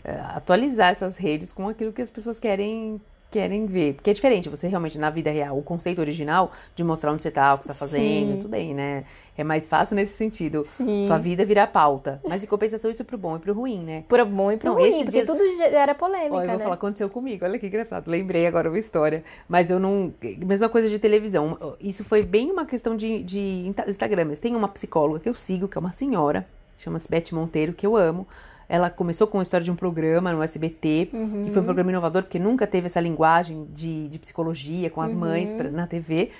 é, 0.05 0.13
atualizar 0.35 0.91
essas 0.91 1.17
redes 1.17 1.51
com 1.51 1.69
aquilo 1.69 1.93
que 1.93 2.03
as 2.03 2.11
pessoas 2.11 2.39
querem 2.39 3.01
querem 3.31 3.67
ver. 3.67 3.95
Porque 3.95 4.11
é 4.11 4.13
diferente, 4.13 4.49
você 4.49 4.69
realmente, 4.69 4.99
na 4.99 5.11
vida 5.11 5.31
real, 5.31 5.59
o 5.59 5.63
conceito 5.63 6.01
original 6.01 6.53
de 6.75 6.83
mostrar 6.83 7.13
onde 7.13 7.23
você 7.23 7.31
tá, 7.31 7.55
o 7.55 7.59
que 7.59 7.65
você 7.65 7.69
tá 7.69 7.75
fazendo, 7.75 8.33
Sim. 8.33 8.37
tudo 8.39 8.49
bem, 8.49 8.75
né? 8.75 9.05
É 9.37 9.45
mais 9.45 9.69
fácil 9.69 9.95
nesse 9.95 10.15
sentido. 10.15 10.67
Sim. 10.77 11.07
Sua 11.07 11.19
vida 11.19 11.45
virar 11.45 11.69
pauta. 11.69 12.21
Mas 12.27 12.43
em 12.43 12.47
compensação, 12.47 12.91
isso 12.91 13.03
é 13.03 13.05
pro 13.05 13.19
bom 13.19 13.37
e 13.37 13.39
pro 13.39 13.53
ruim, 13.53 13.81
né? 13.81 14.05
Pro 14.09 14.25
bom 14.25 14.51
e 14.51 14.57
pro 14.57 14.71
Não, 14.71 14.77
ruim, 14.77 15.05
porque 15.05 15.11
dias... 15.11 15.27
tudo 15.27 15.43
era 15.63 15.95
polêmica, 15.95 16.35
Ó, 16.35 16.43
eu 16.43 16.49
vou 16.49 16.57
né? 16.59 16.63
falar, 16.65 16.75
aconteceu 16.75 17.09
comigo, 17.09 17.45
olha 17.45 17.59
que 17.59 17.67
engraçado. 17.67 18.09
Lembrei 18.09 18.47
agora 18.47 18.69
uma 18.69 18.79
história. 18.79 19.23
Mas 19.49 19.71
eu 19.71 19.79
não... 19.79 20.13
Mesma 20.45 20.69
coisa 20.69 20.89
de 20.89 20.99
televisão. 20.99 21.77
Isso 21.81 22.05
foi 22.05 22.23
bem 22.23 22.51
uma 22.51 22.67
questão 22.67 22.97
de, 22.97 23.23
de 23.23 23.73
Instagram. 23.87 24.35
Tem 24.41 24.57
uma 24.57 24.69
psicóloga 24.69 25.21
que 25.21 25.29
eu 25.29 25.35
sigo, 25.35 25.69
que 25.69 25.79
é 25.79 25.81
uma 25.81 25.93
senhora, 25.93 26.47
chama-se 26.77 27.09
Beth 27.09 27.33
Monteiro, 27.33 27.73
que 27.73 27.87
eu 27.87 27.97
amo. 27.97 28.27
Ela 28.69 28.91
começou 28.91 29.27
com 29.27 29.39
a 29.39 29.43
história 29.43 29.65
de 29.65 29.71
um 29.71 29.77
programa 29.77 30.33
no 30.33 30.43
SBT, 30.43 31.11
uhum. 31.13 31.43
que 31.43 31.51
foi 31.51 31.63
um 31.63 31.65
programa 31.65 31.91
inovador, 31.91 32.23
porque 32.23 32.39
nunca 32.39 32.67
teve 32.67 32.87
essa 32.87 33.01
linguagem 33.01 33.67
de, 33.73 34.09
de 34.09 34.19
psicologia 34.19 34.91
com 34.91 35.01
as 35.01 35.13
uhum. 35.13 35.21
mães 35.21 35.53
pra, 35.53 35.71
na 35.71 35.87
TV. 35.87 36.31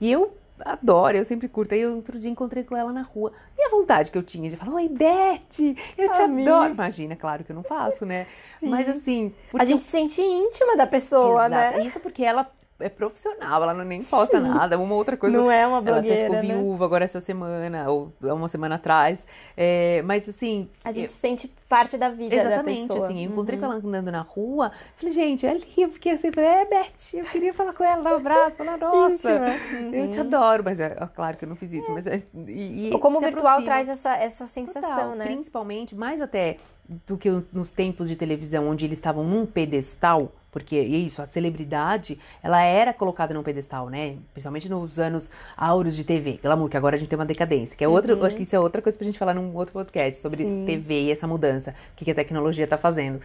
E 0.00 0.10
eu 0.12 0.32
adoro, 0.64 1.16
eu 1.16 1.24
sempre 1.24 1.48
curto. 1.48 1.74
Aí 1.74 1.86
outro 1.86 2.18
dia 2.18 2.30
encontrei 2.30 2.64
com 2.64 2.76
ela 2.76 2.92
na 2.92 3.02
rua. 3.02 3.32
E 3.56 3.62
a 3.62 3.70
vontade 3.70 4.10
que 4.10 4.18
eu 4.18 4.22
tinha 4.22 4.50
de 4.50 4.56
falar, 4.56 4.74
oi, 4.74 4.88
Beth, 4.88 5.76
eu 5.96 6.12
te 6.12 6.20
Amiga. 6.20 6.52
adoro. 6.52 6.74
Imagina, 6.74 7.16
claro 7.16 7.44
que 7.44 7.52
eu 7.52 7.56
não 7.56 7.62
faço, 7.62 8.04
né? 8.04 8.26
Sim. 8.58 8.68
Mas 8.68 8.88
assim. 8.88 9.34
A 9.54 9.64
gente 9.64 9.74
eu... 9.74 9.78
se 9.78 9.88
sente 9.88 10.20
íntima 10.20 10.76
da 10.76 10.86
pessoa, 10.86 11.46
Exato. 11.46 11.78
né? 11.78 11.86
Isso 11.86 12.00
porque 12.00 12.22
ela 12.22 12.50
é 12.80 12.88
profissional, 12.88 13.62
ela 13.62 13.74
não 13.74 13.84
nem 13.84 14.02
posta 14.02 14.38
Sim. 14.38 14.48
nada, 14.48 14.78
uma 14.78 14.94
outra 14.94 15.16
coisa. 15.16 15.36
Não 15.36 15.50
é 15.50 15.66
uma 15.66 15.80
blogueira, 15.80 16.16
Ela 16.16 16.26
até 16.26 16.42
ficou 16.42 16.54
né? 16.56 16.62
viúva 16.62 16.84
agora 16.84 17.04
essa 17.04 17.20
semana, 17.20 17.90
ou 17.90 18.12
uma 18.22 18.48
semana 18.48 18.76
atrás. 18.76 19.26
É, 19.56 20.00
mas 20.02 20.28
assim... 20.28 20.68
A 20.84 20.92
gente 20.92 21.04
eu... 21.04 21.10
sente 21.10 21.52
parte 21.68 21.98
da 21.98 22.08
vida 22.08 22.34
Exatamente, 22.34 22.80
da 22.82 22.94
pessoa. 22.94 23.04
assim, 23.04 23.24
eu 23.24 23.30
encontrei 23.30 23.58
uhum. 23.58 23.66
com 23.66 23.72
ela 23.72 23.82
andando 23.84 24.10
na 24.10 24.22
rua, 24.22 24.72
falei, 24.96 25.12
gente, 25.12 25.46
é 25.46 25.50
ali, 25.50 25.64
eu 25.76 25.90
fiquei 25.90 26.12
assim, 26.12 26.32
falei, 26.32 26.48
é, 26.48 26.64
Beth, 26.64 27.14
eu 27.14 27.24
queria 27.26 27.52
falar 27.52 27.74
com 27.74 27.84
ela, 27.84 28.02
dar 28.02 28.14
um 28.14 28.16
abraço, 28.16 28.56
falar, 28.56 28.78
nossa, 28.78 29.30
uhum. 29.72 29.94
eu 29.94 30.08
te 30.08 30.18
adoro, 30.18 30.64
mas 30.64 30.80
é, 30.80 30.90
claro 31.14 31.36
que 31.36 31.44
eu 31.44 31.48
não 31.48 31.56
fiz 31.56 31.72
isso, 31.72 31.90
é. 31.90 31.94
mas... 31.94 32.06
É, 32.06 32.22
e, 32.46 32.88
e 32.88 32.98
como 32.98 33.18
o 33.18 33.20
virtual 33.20 33.46
aproxima. 33.46 33.64
traz 33.66 33.88
essa, 33.88 34.16
essa 34.16 34.46
sensação, 34.46 34.90
Total, 34.90 35.14
né? 35.14 35.26
Principalmente, 35.26 35.94
mais 35.94 36.22
até 36.22 36.56
do 37.06 37.18
que 37.18 37.30
nos 37.52 37.70
tempos 37.70 38.08
de 38.08 38.16
televisão, 38.16 38.66
onde 38.68 38.84
eles 38.84 38.98
estavam 38.98 39.22
num 39.22 39.44
pedestal, 39.44 40.32
porque 40.50 40.76
é 40.76 40.82
isso, 40.82 41.20
a 41.20 41.26
celebridade, 41.26 42.18
ela 42.42 42.62
era 42.62 42.94
colocada 42.94 43.34
num 43.34 43.42
pedestal, 43.42 43.90
né? 43.90 44.16
Principalmente 44.32 44.68
nos 44.70 44.98
anos 44.98 45.30
áureos 45.54 45.94
de 45.94 46.02
TV, 46.02 46.40
glamour, 46.42 46.68
que 46.70 46.76
agora 46.76 46.96
a 46.96 46.98
gente 46.98 47.08
tem 47.08 47.18
uma 47.18 47.26
decadência, 47.26 47.76
que 47.76 47.84
é 47.84 47.88
outra, 47.88 48.16
uhum. 48.16 48.24
acho 48.24 48.36
que 48.36 48.44
isso 48.44 48.56
é 48.56 48.60
outra 48.60 48.80
coisa 48.80 48.96
pra 48.96 49.04
gente 49.04 49.18
falar 49.18 49.34
num 49.34 49.54
outro 49.54 49.74
podcast 49.74 50.22
sobre 50.22 50.38
Sim. 50.38 50.64
TV 50.64 51.02
e 51.02 51.12
essa 51.12 51.26
mudança, 51.26 51.57
o 51.66 51.96
que, 51.96 52.04
que 52.04 52.10
a 52.10 52.14
tecnologia 52.14 52.66
tá 52.66 52.78
fazendo. 52.78 53.20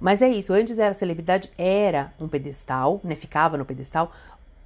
Mas 0.00 0.20
é 0.22 0.28
isso, 0.28 0.52
antes 0.52 0.78
era 0.78 0.92
celebridade, 0.92 1.50
era 1.56 2.12
um 2.20 2.28
pedestal, 2.28 3.00
né? 3.02 3.14
Ficava 3.14 3.56
no 3.56 3.64
pedestal, 3.64 4.12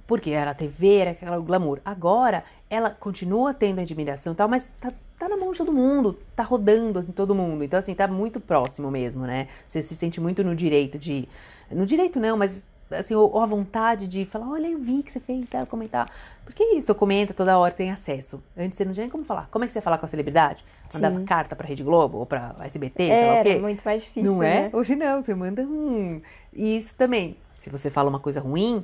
porque 0.07 0.31
era 0.31 0.51
a 0.51 0.53
TV, 0.53 0.95
era 0.97 1.11
aquela 1.11 1.37
glamour. 1.39 1.79
Agora, 1.85 2.43
ela 2.69 2.89
continua 2.89 3.53
tendo 3.53 3.79
admiração 3.79 4.33
e 4.33 4.35
tal, 4.35 4.47
mas 4.47 4.67
tá, 4.81 4.91
tá 5.17 5.29
na 5.29 5.37
mão 5.37 5.51
de 5.51 5.57
todo 5.57 5.71
mundo, 5.71 6.19
tá 6.35 6.43
rodando 6.43 6.99
em 7.01 7.11
todo 7.11 7.35
mundo. 7.35 7.63
Então, 7.63 7.79
assim, 7.79 7.93
tá 7.93 8.07
muito 8.07 8.39
próximo 8.39 8.89
mesmo, 8.89 9.25
né? 9.25 9.47
Você 9.67 9.81
se 9.81 9.95
sente 9.95 10.19
muito 10.19 10.43
no 10.43 10.55
direito 10.55 10.97
de. 10.97 11.29
No 11.69 11.85
direito 11.85 12.19
não, 12.19 12.35
mas 12.35 12.63
assim, 12.91 13.15
ou, 13.15 13.31
ou 13.31 13.41
a 13.41 13.45
vontade 13.45 14.07
de 14.07 14.25
falar, 14.25 14.49
olha, 14.49 14.67
eu 14.67 14.79
vi 14.79 15.03
que 15.03 15.11
você 15.11 15.19
fez, 15.19 15.49
tá? 15.49 15.65
comentar. 15.65 16.09
Porque 16.43 16.63
é 16.63 16.75
isso, 16.75 16.87
tu 16.87 16.95
comenta 16.95 17.33
toda 17.33 17.57
hora, 17.57 17.73
tem 17.73 17.91
acesso. 17.91 18.41
Antes 18.57 18.77
você 18.77 18.85
não 18.85 18.93
tinha 18.93 19.03
nem 19.03 19.11
como 19.11 19.23
falar. 19.23 19.47
Como 19.51 19.63
é 19.63 19.67
que 19.67 19.73
você 19.73 19.79
ia 19.79 19.83
falar 19.83 19.97
com 19.97 20.05
a 20.05 20.09
celebridade? 20.09 20.65
Mandava 20.93 21.19
Sim. 21.19 21.25
carta 21.25 21.55
pra 21.55 21.67
Rede 21.67 21.83
Globo 21.83 22.17
ou 22.17 22.25
pra 22.25 22.55
SBT, 22.61 23.03
Era, 23.03 23.17
sei 23.17 23.27
lá 23.27 23.39
o 23.39 23.43
quê? 23.43 23.55
muito 23.61 23.81
mais 23.83 24.01
difícil, 24.01 24.31
Não 24.31 24.43
é? 24.43 24.61
Né? 24.61 24.69
Hoje 24.73 24.95
não, 24.95 25.23
você 25.23 25.35
manda 25.35 25.61
um... 25.61 26.21
E 26.53 26.77
isso 26.77 26.95
também, 26.95 27.37
se 27.57 27.69
você 27.69 27.89
fala 27.89 28.09
uma 28.09 28.19
coisa 28.19 28.39
ruim, 28.39 28.83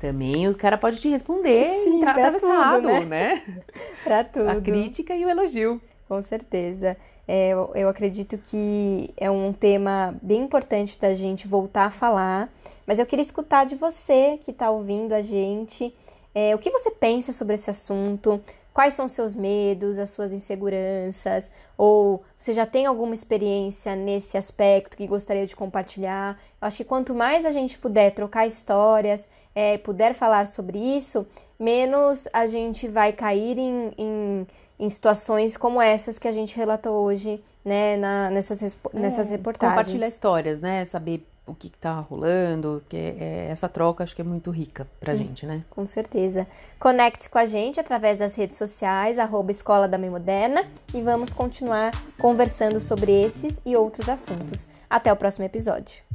também 0.00 0.48
o 0.48 0.54
cara 0.54 0.76
pode 0.76 1.00
te 1.00 1.08
responder 1.08 1.64
Sim, 1.64 2.04
atravessado, 2.04 2.82
tudo, 2.82 2.88
né? 2.88 3.04
né? 3.04 3.42
pra 4.02 4.24
tudo. 4.24 4.48
A 4.48 4.60
crítica 4.60 5.14
e 5.14 5.24
o 5.24 5.28
elogio. 5.28 5.80
Com 6.12 6.20
certeza. 6.20 6.94
É, 7.26 7.54
eu, 7.54 7.70
eu 7.74 7.88
acredito 7.88 8.36
que 8.36 9.14
é 9.16 9.30
um 9.30 9.50
tema 9.50 10.14
bem 10.20 10.42
importante 10.42 11.00
da 11.00 11.14
gente 11.14 11.48
voltar 11.48 11.86
a 11.86 11.90
falar, 11.90 12.52
mas 12.86 12.98
eu 12.98 13.06
queria 13.06 13.22
escutar 13.22 13.64
de 13.64 13.76
você 13.76 14.38
que 14.44 14.50
está 14.50 14.70
ouvindo 14.70 15.14
a 15.14 15.22
gente. 15.22 15.96
É, 16.34 16.54
o 16.54 16.58
que 16.58 16.70
você 16.70 16.90
pensa 16.90 17.32
sobre 17.32 17.54
esse 17.54 17.70
assunto? 17.70 18.42
Quais 18.74 18.92
são 18.92 19.08
seus 19.08 19.34
medos, 19.34 19.98
as 19.98 20.10
suas 20.10 20.34
inseguranças? 20.34 21.50
Ou 21.78 22.22
você 22.38 22.52
já 22.52 22.66
tem 22.66 22.84
alguma 22.84 23.14
experiência 23.14 23.96
nesse 23.96 24.36
aspecto 24.36 24.98
que 24.98 25.06
gostaria 25.06 25.46
de 25.46 25.56
compartilhar? 25.56 26.38
Eu 26.60 26.68
acho 26.68 26.76
que 26.76 26.84
quanto 26.84 27.14
mais 27.14 27.46
a 27.46 27.50
gente 27.50 27.78
puder 27.78 28.10
trocar 28.10 28.46
histórias, 28.46 29.26
é, 29.54 29.78
puder 29.78 30.12
falar 30.12 30.46
sobre 30.46 30.78
isso, 30.78 31.26
menos 31.58 32.28
a 32.32 32.46
gente 32.46 32.88
vai 32.88 33.12
cair 33.12 33.56
em, 33.56 33.92
em, 33.96 34.46
em 34.78 34.88
situações 34.90 35.56
como 35.56 35.80
essas 35.80 36.18
que 36.18 36.28
a 36.28 36.32
gente 36.32 36.56
relatou 36.56 37.04
hoje, 37.04 37.42
né, 37.64 37.96
na, 37.96 38.30
nessas, 38.30 38.76
nessas 38.92 39.28
é, 39.28 39.36
reportagens. 39.36 39.76
Compartilhar 39.76 40.08
histórias, 40.08 40.60
né, 40.60 40.84
saber 40.84 41.24
o 41.46 41.54
que 41.54 41.66
está 41.66 41.94
rolando, 41.94 42.82
que 42.88 42.96
é, 42.96 43.16
é, 43.18 43.48
essa 43.50 43.68
troca 43.68 44.04
acho 44.04 44.14
que 44.14 44.20
é 44.20 44.24
muito 44.24 44.50
rica 44.50 44.86
pra 45.00 45.12
hum, 45.12 45.18
gente, 45.18 45.44
né? 45.44 45.64
Com 45.70 45.84
certeza. 45.84 46.46
Conecte-se 46.78 47.28
com 47.28 47.38
a 47.38 47.46
gente 47.46 47.80
através 47.80 48.18
das 48.18 48.34
redes 48.34 48.56
sociais, 48.56 49.18
arroba 49.18 49.50
Escola 49.50 49.88
da 49.88 49.98
Mãe 49.98 50.10
Moderna, 50.10 50.64
e 50.94 51.00
vamos 51.00 51.32
continuar 51.32 51.90
conversando 52.20 52.80
sobre 52.80 53.12
esses 53.12 53.60
e 53.64 53.76
outros 53.76 54.08
assuntos. 54.08 54.68
Até 54.88 55.12
o 55.12 55.16
próximo 55.16 55.44
episódio. 55.44 56.12